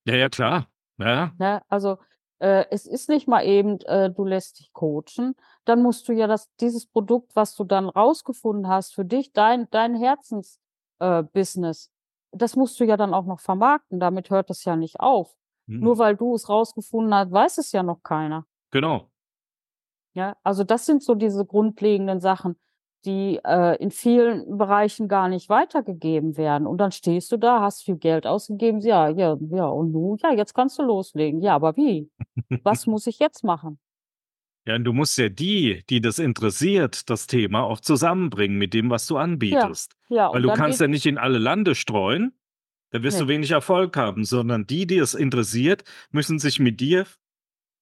Ja, 0.08 0.16
ja, 0.16 0.30
klar. 0.30 0.71
Ja. 1.02 1.34
Ne, 1.38 1.62
also, 1.68 1.98
äh, 2.40 2.66
es 2.72 2.86
ist 2.86 3.10
nicht 3.10 3.28
mal 3.28 3.46
eben, 3.46 3.80
äh, 3.82 4.10
du 4.10 4.26
lässt 4.26 4.60
dich 4.60 4.74
coachen. 4.74 5.36
Dann 5.66 5.82
musst 5.82 6.08
du 6.08 6.14
ja 6.14 6.28
das 6.28 6.50
dieses 6.60 6.88
Produkt, 6.88 7.36
was 7.36 7.56
du 7.56 7.64
dann 7.64 7.90
rausgefunden 7.90 8.68
hast 8.68 8.94
für 8.94 9.06
dich, 9.06 9.32
dein 9.34 9.70
dein 9.70 9.96
Herzens 9.96 10.60
äh, 11.00 11.24
das 12.34 12.56
musst 12.56 12.80
du 12.80 12.86
ja 12.86 12.98
dann 12.98 13.14
auch 13.14 13.26
noch 13.26 13.40
vermarkten. 13.40 14.00
Damit 14.00 14.30
hört 14.30 14.50
es 14.50 14.64
ja 14.64 14.76
nicht 14.76 15.00
auf. 15.00 15.36
Mhm. 15.68 15.82
Nur 15.82 15.98
weil 15.98 16.16
du 16.16 16.34
es 16.36 16.50
rausgefunden 16.50 17.14
hast, 17.14 17.32
weiß 17.32 17.58
es 17.58 17.72
ja 17.72 17.84
noch 17.84 18.04
keiner. 18.04 18.46
Genau. 18.72 19.10
Ja, 20.14 20.36
also 20.44 20.64
das 20.64 20.86
sind 20.86 21.04
so 21.04 21.16
diese 21.16 21.46
grundlegenden 21.46 22.20
Sachen, 22.20 22.60
die, 23.06 23.40
äh, 23.44 23.76
in 23.82 23.92
vielen 23.92 24.58
Bereichen 24.58 25.08
gar 25.08 25.28
nicht 25.30 25.50
weitergegeben 25.50 26.38
werden. 26.38 26.68
Und 26.68 26.78
dann 26.78 26.92
stehst 26.92 27.32
du 27.32 27.38
da, 27.38 27.62
hast 27.62 27.84
viel 27.84 27.98
Geld 27.98 28.26
ausgegeben. 28.28 28.80
Ja, 28.82 29.10
ja, 29.10 29.38
ja, 29.52 29.66
und 29.66 29.92
nun? 29.92 30.18
Ja, 30.24 30.34
jetzt 30.34 30.54
kannst 30.54 30.78
du 30.80 30.84
loslegen. 30.84 31.42
Ja, 31.42 31.56
aber 31.56 31.76
wie? 31.78 32.10
Was 32.64 32.88
muss 32.88 33.08
ich 33.08 33.20
jetzt 33.20 33.44
machen? 33.44 33.80
Ja, 34.68 34.76
und 34.76 34.84
du 34.84 34.94
musst 34.94 35.18
ja 35.18 35.28
die, 35.30 35.84
die 35.90 36.02
das 36.02 36.20
interessiert, 36.20 37.10
das 37.10 37.26
Thema, 37.26 37.64
auch 37.64 37.80
zusammenbringen 37.80 38.58
mit 38.60 38.76
dem, 38.76 38.92
was 38.92 39.08
du 39.08 39.16
Ja, 39.16 39.22
anbietest. 39.22 39.96
ja, 40.10 40.30
Weil 40.30 40.36
und 40.38 40.44
du 40.44 40.54
kannst 40.54 40.80
ja 40.80 40.88
nicht 40.88 41.08
in 41.08 41.18
alle 41.18 41.40
Lande 41.40 41.74
streuen, 41.74 42.34
da 42.92 43.02
wirst 43.02 43.20
du 43.20 43.24
Ne. 43.24 43.30
wenig 43.30 43.50
Erfolg 43.52 43.98
haben, 43.98 44.24
sondern 44.24 44.68
die, 44.68 44.86
die 44.86 44.98
es 45.00 45.16
interessiert, 45.16 45.84
müssen 46.12 46.38
sich 46.38 46.60
mit 46.60 46.80
dir 46.80 47.08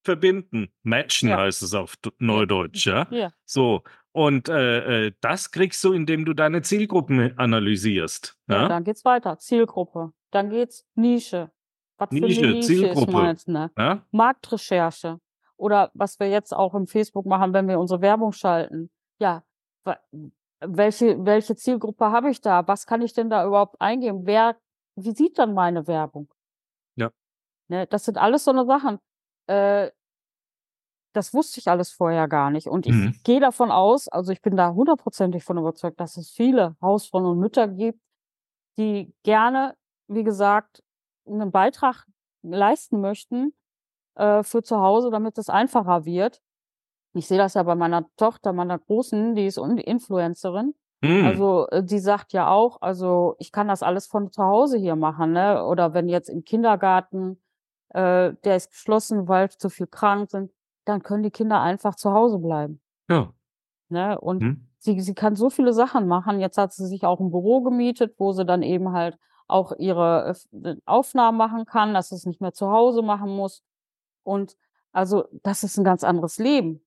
verbinden. 0.06 0.70
Matchen 0.84 1.30
Ja. 1.30 1.38
heißt 1.40 1.62
es 1.64 1.74
auf 1.74 1.96
Ja. 2.06 2.12
Neudeutsch, 2.20 2.86
ja? 2.88 3.08
Ja. 3.12 3.32
So, 3.44 3.84
und, 4.12 4.50
äh, 4.50 5.08
äh, 5.08 5.12
das 5.22 5.52
kriegst 5.52 5.84
du, 5.84 5.94
indem 5.94 6.26
du 6.26 6.34
deine 6.34 6.62
Zielgruppen 6.62 7.38
analysierst, 7.38 8.38
Ja, 8.48 8.64
ja? 8.64 8.68
dann 8.68 8.84
geht's 8.84 9.06
weiter. 9.06 9.38
Zielgruppe. 9.38 10.12
Dann 10.32 10.50
geht's 10.50 10.86
Nische. 10.96 11.52
Was 11.98 12.12
Nische, 12.12 12.48
Nische 12.48 12.68
Zielgruppe, 12.68 13.12
meins, 13.12 13.48
ne? 13.48 13.72
ja? 13.78 14.06
Marktrecherche 14.12 15.20
oder 15.58 15.92
was 15.94 16.20
wir 16.20 16.30
jetzt 16.30 16.54
auch 16.56 16.74
im 16.74 16.88
Facebook 16.88 17.26
machen, 17.26 17.54
wenn 17.54 17.68
wir 17.68 17.80
unsere 17.80 18.02
Werbung 18.02 18.32
schalten. 18.32 18.90
Ja, 19.20 19.44
welche 20.62 21.26
welche 21.26 21.56
Zielgruppe 21.56 22.06
habe 22.12 22.30
ich 22.30 22.42
da? 22.42 22.68
Was 22.68 22.86
kann 22.86 23.02
ich 23.02 23.14
denn 23.14 23.30
da 23.30 23.46
überhaupt 23.46 23.80
eingeben? 23.82 24.22
Wer 24.26 24.58
wie 24.96 25.12
sieht 25.12 25.38
dann 25.40 25.54
meine 25.54 25.88
Werbung? 25.88 26.30
Ja. 26.96 27.12
Ne, 27.70 27.86
das 27.88 28.06
sind 28.06 28.18
alles 28.18 28.44
so 28.46 28.52
'ne 28.54 28.66
Sachen. 28.66 29.00
Äh 29.48 29.92
das 31.14 31.34
wusste 31.34 31.60
ich 31.60 31.68
alles 31.70 31.92
vorher 31.92 32.28
gar 32.28 32.52
nicht. 32.52 32.68
Und 32.68 32.86
Mhm. 32.88 33.12
ich 33.12 33.24
gehe 33.24 33.40
davon 33.40 33.72
aus 33.72 34.08
also, 34.10 34.32
ich 34.32 34.42
bin 34.42 34.56
da 34.58 34.74
hundertprozentig 34.74 35.44
von 35.44 35.58
überzeugt, 35.58 36.00
dass 36.00 36.18
es 36.18 36.32
viele 36.32 36.76
Hausfrauen 36.82 37.26
und 37.26 37.40
Mütter 37.40 37.68
gibt, 37.68 38.02
die 38.78 39.14
gerne, 39.24 39.76
wie 40.08 40.24
gesagt, 40.24 40.84
'nen 41.26 41.52
Beitrag 41.52 42.06
leisten 42.44 43.02
möchten, 43.02 43.54
äh, 44.16 44.44
für 44.44 44.64
zu 44.64 44.80
Hause, 44.82 45.12
damit 45.12 45.38
es 45.40 45.50
einfacher 45.50 46.06
wird. 46.06 46.42
Ich 47.14 47.28
sehe 47.28 47.38
das 47.40 47.56
ja 47.56 47.64
bei 47.64 47.76
meiner 47.76 48.06
Tochter, 48.18 48.54
meiner 48.54 48.80
Großen, 48.80 49.36
die 49.36 49.48
ist 49.48 49.58
Influencerin. 49.60 50.76
Mhm. 51.04 51.42
Also, 51.42 51.68
äh, 51.70 51.84
die 51.84 52.00
sagt 52.00 52.34
ja 52.34 52.50
auch: 52.50 52.82
„Also, 52.82 53.36
ich 53.40 53.52
kann 53.52 53.68
das 53.70 53.84
alles 53.84 54.08
von 54.08 54.32
zu 54.32 54.44
Hause 54.44 54.78
hier 54.78 54.96
machen“, 54.98 55.34
ne? 55.34 55.66
Oder 55.66 55.94
wenn 55.94 56.10
jetzt 56.10 56.30
im 56.30 56.44
Kindergarten, 56.46 57.42
äh, 57.90 58.34
der 58.46 58.56
ist 58.58 58.72
geschlossen, 58.72 59.28
weil 59.30 59.50
zu 59.52 59.70
viel 59.70 59.88
krank 59.88 60.32
sind, 60.32 60.52
dann 60.90 61.04
können 61.04 61.24
die 61.24 61.32
Kinder 61.32 61.62
einfach 61.62 61.96
zu 61.96 62.14
Hause 62.14 62.40
bleiben. 62.40 62.82
Ja. 63.10 63.34
Ne, 63.92 64.20
und 64.20 64.46
Mhm. 64.46 64.70
sie 64.78 65.00
sie 65.02 65.14
kann 65.16 65.36
so 65.36 65.50
viele 65.50 65.74
Sachen 65.74 66.08
machen. 66.08 66.40
Jetzt 66.40 66.58
hat 66.58 66.74
sie 66.74 66.86
sich 66.88 67.04
auch 67.06 67.20
'n 67.20 67.32
Büro 67.32 67.62
gemietet, 67.62 68.14
wo 68.20 68.32
sie 68.34 68.46
dann 68.46 68.62
eben 68.62 68.92
halt 68.94 69.18
auch 69.48 69.72
ihre, 69.80 70.36
äh, 70.54 70.70
äh, 70.70 70.76
Aufnahmen 70.86 71.38
machen 71.40 71.66
kann, 71.66 71.94
dass 71.96 72.10
sie's 72.10 72.26
nicht 72.26 72.40
mehr 72.40 72.54
zu 72.54 72.70
Hause 72.72 73.02
machen 73.02 73.36
muss. 73.36 73.64
Und 74.24 74.56
also, 74.92 75.26
das 75.44 75.64
ist 75.64 75.78
'n 75.80 75.84
ganz 75.84 76.04
anderes 76.04 76.38
Leben, 76.40 76.86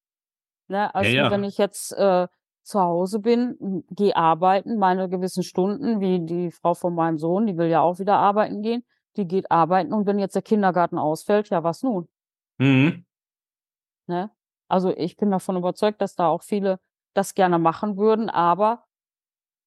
ne, 0.68 0.94
Ja, 1.00 1.08
als 1.08 1.16
wie 1.16 1.30
wenn 1.30 1.42
ja. 1.42 1.44
ich 1.44 1.58
jetzt, 1.58 1.92
äh, 1.94 2.28
zu 2.64 2.80
Hause 2.80 3.20
bin, 3.20 3.56
hm, 3.60 3.84
gehe 3.90 4.16
arbeiten, 4.16 4.78
meine 4.78 5.08
gewissen 5.08 5.42
Stunden, 5.44 6.00
wie 6.00 6.20
die 6.26 6.52
Frau 6.52 6.74
von 6.74 6.94
meinem 6.94 7.18
Sohn, 7.18 7.46
die 7.46 7.58
will 7.58 7.68
ja 7.68 7.82
auch 7.82 7.98
wieder 8.00 8.16
arbeiten 8.18 8.62
gehen. 8.62 8.84
Die 9.16 9.26
geht 9.28 9.50
arbeiten 9.52 9.92
und 9.94 10.06
wenn 10.06 10.18
jetzt 10.20 10.34
der 10.36 10.42
Kindergarten 10.42 10.98
ausfällt, 10.98 11.50
ja, 11.50 11.64
was 11.64 11.82
nun? 11.82 12.08
Mhm. 12.60 13.04
Ne? 14.08 14.30
Also, 14.68 14.90
ich 14.96 15.16
bin 15.16 15.30
davon 15.30 15.56
überzeugt, 15.56 16.00
dass 16.00 16.14
da 16.16 16.28
auch 16.28 16.42
viele 16.42 16.80
das 17.14 17.34
gerne 17.34 17.58
machen 17.58 17.96
würden, 17.98 18.30
aber 18.30 18.84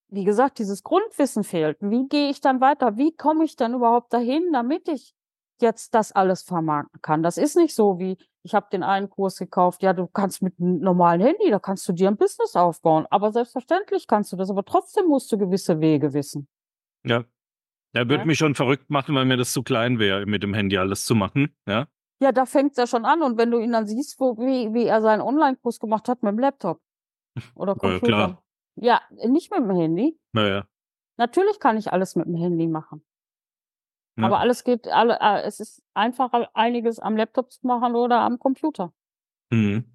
wie 0.10 0.26
gesagt, 0.26 0.60
dieses 0.60 0.84
Grundwissen 0.84 1.44
fehlt. 1.44 1.78
Wie 1.82 2.08
gehe 2.10 2.30
ich 2.30 2.42
dann 2.42 2.62
weiter? 2.62 2.98
Wie 2.98 3.16
komme 3.16 3.46
ich 3.46 3.56
dann 3.58 3.74
überhaupt 3.76 4.14
dahin, 4.14 4.52
damit 4.54 4.88
ich 4.90 5.16
jetzt 5.62 5.96
das 5.96 6.12
alles 6.14 6.44
vermarkten 6.44 7.02
kann? 7.02 7.24
Das 7.24 7.38
ist 7.38 7.58
nicht 7.58 7.76
so 7.76 8.00
wie: 8.00 8.18
Ich 8.44 8.56
habe 8.56 8.68
den 8.72 8.84
einen 8.84 9.10
Kurs 9.10 9.38
gekauft. 9.38 9.84
Ja, 9.84 9.94
du 9.94 10.08
kannst 10.08 10.42
mit 10.44 10.60
'nem 10.60 10.80
normalen 10.80 11.22
Handy 11.22 11.50
da 11.52 11.60
kannst 11.60 11.88
du 11.90 11.94
dir 11.94 12.10
'n 12.10 12.18
Business 12.18 12.56
aufbauen. 12.56 13.08
Aber 13.12 13.32
selbstverständlich 13.34 14.08
kannst 14.08 14.32
du 14.34 14.38
das, 14.38 14.50
aber 14.52 14.66
trotzdem 14.66 15.08
musst 15.08 15.32
du 15.32 15.38
gewisse 15.40 15.80
Wege 15.82 16.14
wissen. 16.14 16.48
Ja. 17.06 17.24
Ja, 17.96 18.10
würde 18.10 18.26
Ne? 18.26 18.28
mich 18.28 18.38
schon 18.40 18.56
verrückt 18.56 18.90
machen, 18.92 19.16
weil 19.16 19.26
mir 19.26 19.38
das 19.38 19.54
zu 19.54 19.64
klein 19.64 20.00
wäre, 20.00 20.26
mit 20.28 20.44
dem 20.44 20.54
Handy 20.54 20.78
alles 20.78 21.06
zu 21.06 21.16
machen, 21.16 21.56
ja? 21.68 21.88
Ja, 22.22 22.32
da 22.32 22.46
fängt's 22.46 22.78
ja 22.78 22.88
schon 22.88 23.04
an 23.06 23.22
und 23.22 23.38
wenn 23.38 23.52
du 23.52 23.60
ihn 23.60 23.72
dann 23.74 23.88
siehst, 23.88 24.20
wo 24.20 24.38
wie 24.38 24.74
wie 24.74 24.86
er 24.86 25.02
seinen 25.02 25.22
Onlinekurs 25.22 25.80
gemacht 25.80 26.08
hat 26.08 26.22
mit'm 26.22 26.40
Laptop 26.40 26.80
oder 27.56 27.74
Ja, 27.74 27.80
klar. 27.80 28.00
Computer. 28.00 28.44
Ja, 28.76 29.02
nicht 29.28 29.52
mit'm 29.54 29.74
Handy. 29.76 30.18
Ja, 30.34 30.48
ja. 30.48 30.68
Natürlich 31.18 31.60
kann 31.60 31.78
ich 31.78 31.92
alles 31.92 32.16
mit'm 32.16 32.38
Handy 32.38 32.68
machen. 32.68 33.04
Ja. 34.18 34.26
Aber 34.26 34.40
alles 34.40 34.64
geht 34.64 34.88
alle 34.88 35.18
äh, 35.20 35.42
es 35.44 35.60
ist 35.60 35.84
einfacher, 35.94 36.50
einiges 36.54 37.00
am 37.00 37.18
Laptop 37.18 37.52
zu 37.52 37.68
machen 37.68 37.96
oder 37.96 38.22
am 38.22 38.40
Computer. 38.40 38.94
Mhm. 39.52 39.86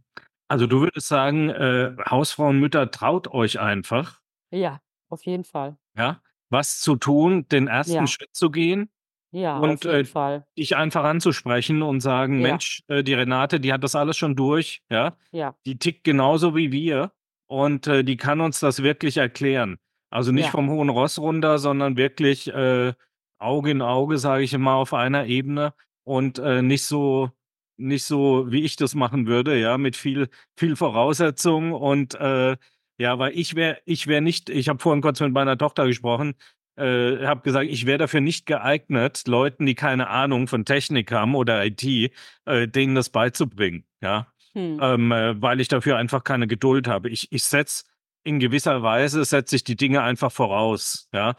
Also, 0.48 0.66
du 0.66 0.80
würdest 0.80 1.06
sagen, 1.08 1.48
äh, 1.48 1.94
Hausfrauen, 2.08 2.58
Mütter, 2.58 2.90
traut 2.90 3.28
euch 3.28 3.60
einfach. 3.60 4.20
Ja. 4.50 4.80
auf 5.08 5.24
jeden 5.24 5.44
Fall. 5.44 5.76
Ja, 5.96 6.20
was 6.50 6.80
zu 6.80 6.96
tun, 6.96 7.46
den 7.48 7.68
1. 7.68 7.88
Ja. 7.92 8.06
Schritt 8.06 8.34
zu 8.34 8.50
gehen 8.50 8.90
Ja, 9.32 9.62
auf 9.62 9.76
und, 9.76 9.84
jeden 9.84 10.04
äh, 10.04 10.42
dich 10.58 10.76
einfach 10.76 11.04
anzusprechen 11.04 11.82
und 11.82 12.00
sagen: 12.00 12.40
Ja. 12.40 12.40
„Mensch, 12.40 12.82
äh, 12.88 13.02
die 13.02 13.14
Renate, 13.14 13.60
die 13.60 13.72
hat 13.72 13.84
das 13.84 13.94
alles 13.94 14.16
schon 14.16 14.36
durch, 14.36 14.82
ja? 14.90 15.16
Ja. 15.32 15.54
Die 15.66 15.78
tickt 15.78 16.04
genauso 16.04 16.56
wie 16.56 16.72
wir 16.72 17.12
und, 17.46 17.86
äh, 17.86 18.04
die 18.04 18.16
kann 18.16 18.40
uns 18.40 18.60
das 18.60 18.82
wirklich 18.82 19.16
erklären.“ 19.18 19.78
Also, 20.10 20.32
nicht 20.32 20.50
Ja. 20.50 20.50
vom 20.50 20.70
hohen 20.70 20.88
Ross 20.90 21.18
runter, 21.18 21.58
sondern 21.58 21.96
wirklich, 21.96 22.48
äh, 22.52 22.94
Auge 23.38 23.70
in 23.70 23.82
Auge, 23.82 24.18
sage 24.18 24.42
ich 24.44 24.52
immer, 24.54 24.74
auf 24.74 24.92
einer 24.94 25.26
Ebene 25.26 25.74
und, 26.04 26.38
äh, 26.38 26.62
nicht 26.62 26.84
so 26.84 27.30
nicht 27.78 28.04
so, 28.04 28.44
wie 28.52 28.62
ich 28.62 28.76
das 28.76 28.94
machen 28.94 29.26
würde, 29.26 29.58
ja, 29.58 29.78
mit 29.78 29.96
viel 29.96 30.28
viel 30.58 30.76
Voraussetzungen 30.76 31.72
und, 31.72 32.14
äh 32.14 32.56
ja, 32.98 33.18
weil 33.18 33.32
ich 33.38 33.54
wäre 33.56 33.78
ich 33.86 34.06
wäre 34.08 34.20
nicht 34.20 34.50
ich 34.50 34.68
habe 34.68 34.78
vorhin 34.78 35.00
kurz 35.02 35.20
mit 35.20 35.32
meiner 35.32 35.56
Tochter 35.56 35.86
gesprochen, 35.86 36.34
äh, 36.76 37.26
habe 37.26 37.42
gesagt, 37.42 37.66
ich 37.70 37.86
wäre 37.86 37.98
dafür 37.98 38.20
nicht 38.20 38.46
geeignet, 38.46 39.24
Leuten, 39.26 39.66
die 39.66 39.74
keine 39.74 40.08
Ahnung 40.08 40.48
von 40.48 40.64
Technik 40.64 41.12
haben 41.12 41.34
oder 41.34 41.64
IT, 41.64 42.12
äh, 42.46 42.68
denen 42.68 42.94
das 42.94 43.10
beizubringen, 43.10 43.84
ja? 44.02 44.28
Mhm. 44.54 44.78
Ähm, 44.82 45.12
äh, 45.12 45.40
weil 45.40 45.60
ich 45.60 45.68
dafür 45.68 45.96
einfach 45.96 46.24
keine 46.24 46.46
Geduld 46.46 46.88
habe. 46.88 47.08
Ich 47.10 47.30
ich 47.32 47.44
setze 47.44 47.84
in 48.24 48.38
gewisser 48.40 48.82
Weise 48.82 49.24
setze 49.24 49.56
ich 49.56 49.64
die 49.64 49.76
Dinge 49.76 50.02
einfach 50.02 50.32
voraus, 50.32 51.08
ja? 51.12 51.36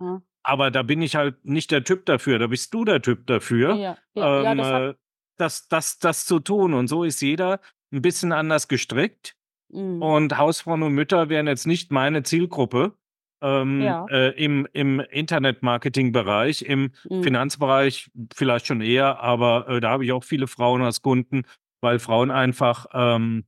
Mhm. 0.00 0.22
Aber 0.44 0.70
da 0.72 0.82
bin 0.82 1.02
ich 1.02 1.14
halt 1.16 1.44
nicht 1.44 1.70
der 1.70 1.84
Typ 1.84 2.06
dafür, 2.06 2.38
da 2.38 2.48
bist 2.48 2.74
du 2.74 2.84
der 2.84 3.00
Typ 3.02 3.26
dafür, 3.28 3.74
Ja, 3.76 3.96
ja, 4.14 4.42
ja, 4.42 4.52
ähm, 4.52 4.58
das 4.58 4.66
hat 4.68 4.82
äh, 4.82 4.94
das 5.38 5.68
das 5.68 5.98
das 5.98 6.26
zu 6.26 6.40
tun 6.40 6.74
und 6.74 6.88
so 6.88 7.04
ist 7.04 7.20
jeder 7.22 7.60
'n 7.92 8.02
bisschen 8.02 8.32
anders 8.32 8.68
gestrickt 8.68 9.36
Mhm. 9.70 10.02
und 10.02 10.36
Hausfrauen 10.38 10.82
und 10.82 10.92
Mütter 10.94 11.28
wären 11.30 11.46
jetzt 11.46 11.66
nicht 11.66 11.90
meine 11.92 12.22
Zielgruppe, 12.24 12.94
ähm, 13.42 13.98
Ja. 14.00 14.10
äh, 14.10 14.30
im 14.42 14.66
im 14.72 15.00
Internetmarketingbereich. 15.00 16.62
Im 16.62 16.92
Mhm. 17.10 17.22
Finanzbereich 17.22 18.10
vielleicht 18.34 18.66
schon 18.66 18.80
eher, 18.82 19.20
aber, 19.20 19.68
äh, 19.68 19.80
da 19.80 19.90
habe 19.90 20.04
ich 20.04 20.12
auch 20.12 20.24
viele 20.24 20.46
Frauen 20.48 20.82
als 20.82 21.02
Kunden, 21.02 21.42
weil 21.82 21.98
Frauen 21.98 22.30
einfach, 22.30 22.86
ähm 22.94 23.44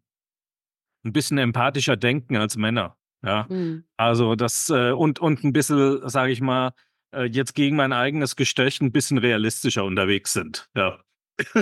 'n 1.04 1.12
bisschen 1.12 1.38
empathischer 1.38 1.96
denken 1.96 2.36
als 2.36 2.56
Männer, 2.56 2.96
ja? 3.24 3.48
Mhm. 3.48 3.84
Also, 3.96 4.34
das, 4.34 4.70
äh 4.70 4.90
und 4.92 5.18
und 5.20 5.44
'n 5.44 5.52
bisschen, 5.52 6.08
sage 6.08 6.32
ich 6.32 6.40
mal, 6.40 6.72
äh, 7.14 7.24
jetzt 7.26 7.54
gegen 7.54 7.76
mein 7.76 7.92
eigenes 7.92 8.36
Geschlecht 8.36 8.80
'n 8.82 8.90
bisschen 8.92 9.18
realistischer 9.18 9.84
unterwegs 9.84 10.32
sind, 10.32 10.68
ja. 10.74 11.03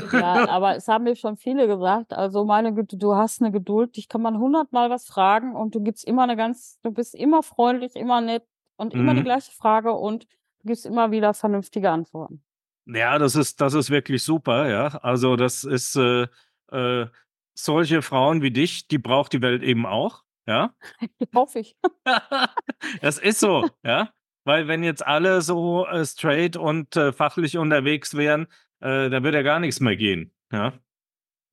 Ja, 0.01 0.45
aber 0.49 0.75
es 0.77 0.89
haben 0.89 1.05
mir 1.05 1.17
schon 1.17 1.37
viele 1.37 1.67
gesagt, 1.67 2.13
also, 2.13 2.45
meine 2.45 2.75
Güte, 2.75 2.97
du 2.97 3.15
hast 3.15 3.41
'ne 3.41 3.53
Geduld, 3.53 3.97
dich 3.97 4.09
kann 4.09 4.23
man 4.23 4.39
hundertmal 4.39 4.91
was 4.91 5.05
fragen 5.07 5.55
und 5.55 5.75
du 5.75 5.81
gibst 5.83 6.05
immer 6.05 6.27
'ne 6.27 6.37
ganz 6.37 6.81
du 6.83 6.91
bist 6.91 7.15
immer 7.15 7.43
freundlich, 7.43 7.95
immer 7.95 8.21
nett 8.21 8.45
und 8.77 8.95
immer 8.95 9.15
die 9.15 9.23
Mhm. 9.23 9.25
gleiche 9.25 9.53
Frage 9.53 9.93
und 9.93 10.27
gibst 10.65 10.87
immer 10.87 11.11
wieder 11.11 11.35
vernünftige 11.35 11.91
Antworten. 11.91 12.43
Ja, 12.87 13.19
das 13.19 13.37
ist 13.37 13.61
das 13.61 13.75
ist 13.75 13.91
wirklich 13.91 14.23
super, 14.25 14.69
ja. 14.69 14.89
Also, 15.03 15.37
das 15.37 15.63
ist, 15.65 15.95
äh 15.97 16.27
äh 16.73 17.07
solche 17.55 18.01
Frauen 18.03 18.41
wie 18.43 18.51
dich, 18.51 18.89
die 18.89 18.99
braucht 18.99 19.33
die 19.35 19.43
Welt 19.43 19.63
eben 19.63 19.85
auch, 19.87 20.25
ja? 20.47 20.75
Hoffe 21.35 21.61
ich. 21.61 21.77
Das 23.03 23.19
ist 23.19 23.41
so, 23.41 23.67
ja? 23.85 24.11
Weil 24.45 24.69
wenn 24.69 24.83
jetzt 24.85 25.07
alle 25.07 25.43
so, 25.43 25.87
äh, 25.87 26.05
straight 26.07 26.57
und, 26.57 26.97
äh, 26.97 27.13
fachlich 27.13 27.59
unterwegs 27.59 28.17
wären, 28.17 28.47
äh, 28.83 29.11
da 29.11 29.23
würde 29.25 29.39
ja 29.39 29.43
gar 29.43 29.61
nix 29.61 29.81
mehr 29.81 29.97
gehen, 29.97 30.33
ja? 30.53 30.75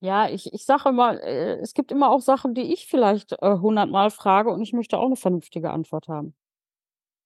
Ja, 0.04 0.30
ich 0.30 0.54
ich 0.54 0.63
sage 0.63 0.88
immer, 0.89 1.22
äh, 1.22 1.56
es 1.60 1.74
gibt 1.74 1.92
immer 1.92 2.10
auch 2.10 2.22
Sachen, 2.22 2.54
die 2.54 2.72
ich 2.74 2.88
vielleicht, 2.88 3.34
äh, 3.34 3.58
hundertmal 3.60 4.12
frage 4.12 4.50
und 4.50 4.62
ich 4.62 4.72
möchte 4.72 4.98
auch 4.98 5.10
'ne 5.10 5.18
vernünftige 5.18 5.72
Antwort 5.72 6.08
haben. 6.08 6.34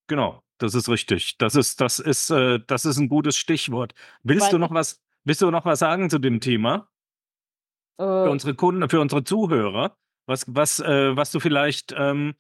Genau, 0.10 0.44
das 0.58 0.76
ist 0.76 0.90
richtig. 0.90 1.38
Das 1.38 1.56
ist 1.56 1.80
das 1.80 2.00
ist, 2.00 2.30
äh 2.30 2.60
das 2.68 2.86
ist 2.86 2.98
'n 2.98 3.08
gutes 3.10 3.38
Stichwort. 3.38 3.94
Willst 4.24 4.52
Weil 4.52 4.54
du 4.54 4.58
noch 4.58 4.72
was 4.74 5.02
willst 5.24 5.42
du 5.42 5.50
noch 5.52 5.66
was 5.66 5.80
sagen 5.80 6.10
zu 6.10 6.20
dem 6.20 6.40
Thema? 6.42 6.90
Für 8.26 8.30
Äh 8.30 8.32
unsere 8.32 8.56
Kunden 8.56 8.88
für 8.90 9.02
unsere 9.02 9.26
Zuhörer, 9.26 9.98
was 10.28 10.46
was, 10.48 10.80
äh 10.80 11.16
was 11.18 11.32
du 11.32 11.42
vielleicht, 11.42 11.94
ähm, 11.98 12.36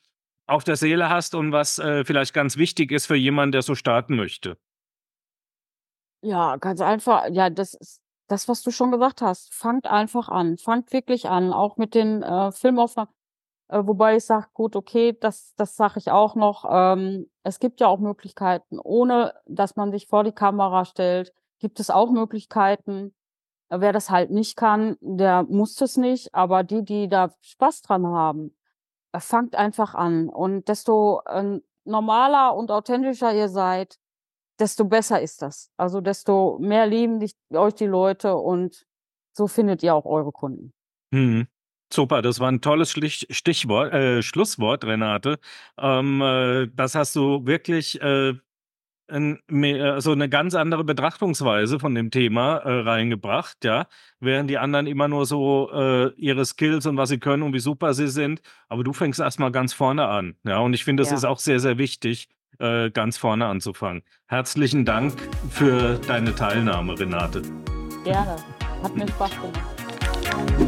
auf 0.47 0.63
der 0.63 0.78
Seele 0.78 1.10
hast 1.10 1.36
und 1.36 1.52
was, 1.52 1.78
äh, 1.78 2.06
vielleicht 2.06 2.34
ganz 2.34 2.56
wichtig 2.58 2.91
ist 2.91 3.06
für 3.06 3.15
jemanden, 3.15 3.52
der 3.52 3.62
so 3.63 3.76
starten 3.76 4.15
möchte? 4.15 4.58
Ja, 6.25 6.55
ganz 6.55 6.79
einfach 6.79 7.27
ja, 7.31 7.49
das 7.49 7.73
ist 7.73 8.01
das, 8.29 8.47
was 8.47 8.62
du 8.63 8.71
schon 8.71 8.91
gesagt 8.91 9.21
hast. 9.21 9.53
Fangt 9.53 9.88
einfach 9.88 10.29
an. 10.29 10.57
Fangt 10.57 10.93
wirklich 10.93 11.27
an, 11.29 11.51
auch 11.51 11.75
mit 11.75 11.93
den, 11.93 12.23
äh, 12.23 12.51
Filmaufnahmen. 12.53 13.12
Äh, 13.69 13.81
wobei 13.88 14.17
ich 14.17 14.25
sage: 14.25 14.47
„Gut, 14.53 14.75
okay, 14.75 15.17
das 15.19 15.55
das 15.55 15.75
sage 15.77 15.99
ich 15.99 16.12
auch 16.12 16.36
noch, 16.36 16.65
ähm, 16.69 17.29
es 17.43 17.59
gibt 17.59 17.81
ja 17.81 17.88
auch 17.88 17.99
Möglichkeiten, 17.99 18.79
ohne 18.79 19.33
dass 19.47 19.75
man 19.77 19.91
sich 19.91 20.07
vor 20.07 20.23
die 20.23 20.31
Kamera 20.33 20.86
stellt, 20.86 21.33
gibt 21.59 21.79
es 21.81 21.89
auch 21.89 22.12
Möglichkeiten. 22.12 23.13
Wer 23.69 23.93
das 23.93 24.09
halt 24.12 24.31
nicht 24.31 24.57
kann, 24.57 24.97
der 25.01 25.43
muss 25.43 25.75
das 25.75 25.97
nicht, 25.97 26.36
aber 26.36 26.63
die, 26.63 26.83
die 26.86 27.09
da 27.09 27.31
Spaß 27.41 27.81
dran 27.83 28.07
haben, 28.07 28.55
äh, 29.13 29.19
fangt 29.19 29.55
einfach 29.55 29.95
an. 29.95 30.29
Und 30.29 30.67
desto, 30.69 31.21
ähm, 31.29 31.63
normaler 31.86 32.55
und 32.55 32.71
authentischer 32.71 33.33
ihr 33.33 33.49
seid, 33.49 33.99
desto 34.59 34.85
besser 34.85 35.21
ist 35.21 35.41
das. 35.41 35.69
Also, 35.77 36.01
desto 36.01 36.57
mehr 36.59 36.87
lieben 36.87 37.19
dich 37.19 37.35
euch 37.53 37.75
die 37.75 37.85
Leute 37.87 38.35
und 38.37 38.85
so 39.35 39.47
findet 39.47 39.83
ihr 39.83 39.95
auch 39.95 40.05
eure 40.05 40.31
Kunden. 40.31 40.73
Mhm. 41.13 41.47
Super, 41.91 42.23
das 42.23 42.39
war 42.39 42.49
'n 42.49 42.59
tolles 42.61 42.89
Stichwort 42.89 43.93
äh, 43.93 44.23
Schlusswort, 44.23 44.83
Renate. 44.83 45.37
Ähm, 45.77 46.21
äh, 46.21 46.67
das 46.73 46.95
hast 46.95 47.15
du 47.15 47.45
wirklich, 47.45 48.01
äh, 48.01 48.33
'n 49.09 49.39
me 49.47 50.01
so 50.01 50.15
'ne 50.15 50.29
ganz 50.29 50.55
andere 50.55 50.83
Betrachtungsweise 50.85 51.79
von 51.79 51.95
dem 51.95 52.11
Thema, 52.11 52.57
äh, 52.59 52.81
reingebracht, 52.81 53.65
ja? 53.65 53.87
Während 54.21 54.49
die 54.49 54.57
anderen 54.59 54.87
immer 54.87 55.07
nur 55.09 55.25
so, 55.27 55.71
äh, 55.73 56.13
ihre 56.17 56.45
Skills 56.45 56.85
und 56.87 56.97
was 56.97 57.09
sie 57.09 57.19
können 57.19 57.43
und 57.43 57.53
wie 57.53 57.59
super 57.59 57.93
sie 57.95 58.09
sind. 58.09 58.41
Aber 58.69 58.83
du 58.83 58.93
fängst 58.93 59.19
erst 59.21 59.39
mal 59.39 59.51
ganz 59.51 59.73
vorne 59.73 60.07
an, 60.07 60.35
ja? 60.45 60.59
Und 60.59 60.73
ich 60.73 60.83
finde, 60.85 61.01
das 61.01 61.11
ist 61.11 61.23
Ja. 61.23 61.25
auch 61.25 61.39
sehr, 61.39 61.59
sehr 61.59 61.77
wichtig, 61.79 62.29
äh, 62.59 62.91
ganz 62.91 63.17
vorne 63.17 63.45
anzufangen. 63.45 64.03
Herzlichen 64.27 64.85
Dank 64.85 65.13
für 65.49 65.99
deine 66.07 66.35
Teilnahme, 66.35 66.99
Renate. 66.99 67.41
Gerne. 68.03 68.35
Hat 68.81 68.95
mir 68.95 69.07
Spaß 69.07 69.31
gemacht. 69.31 70.62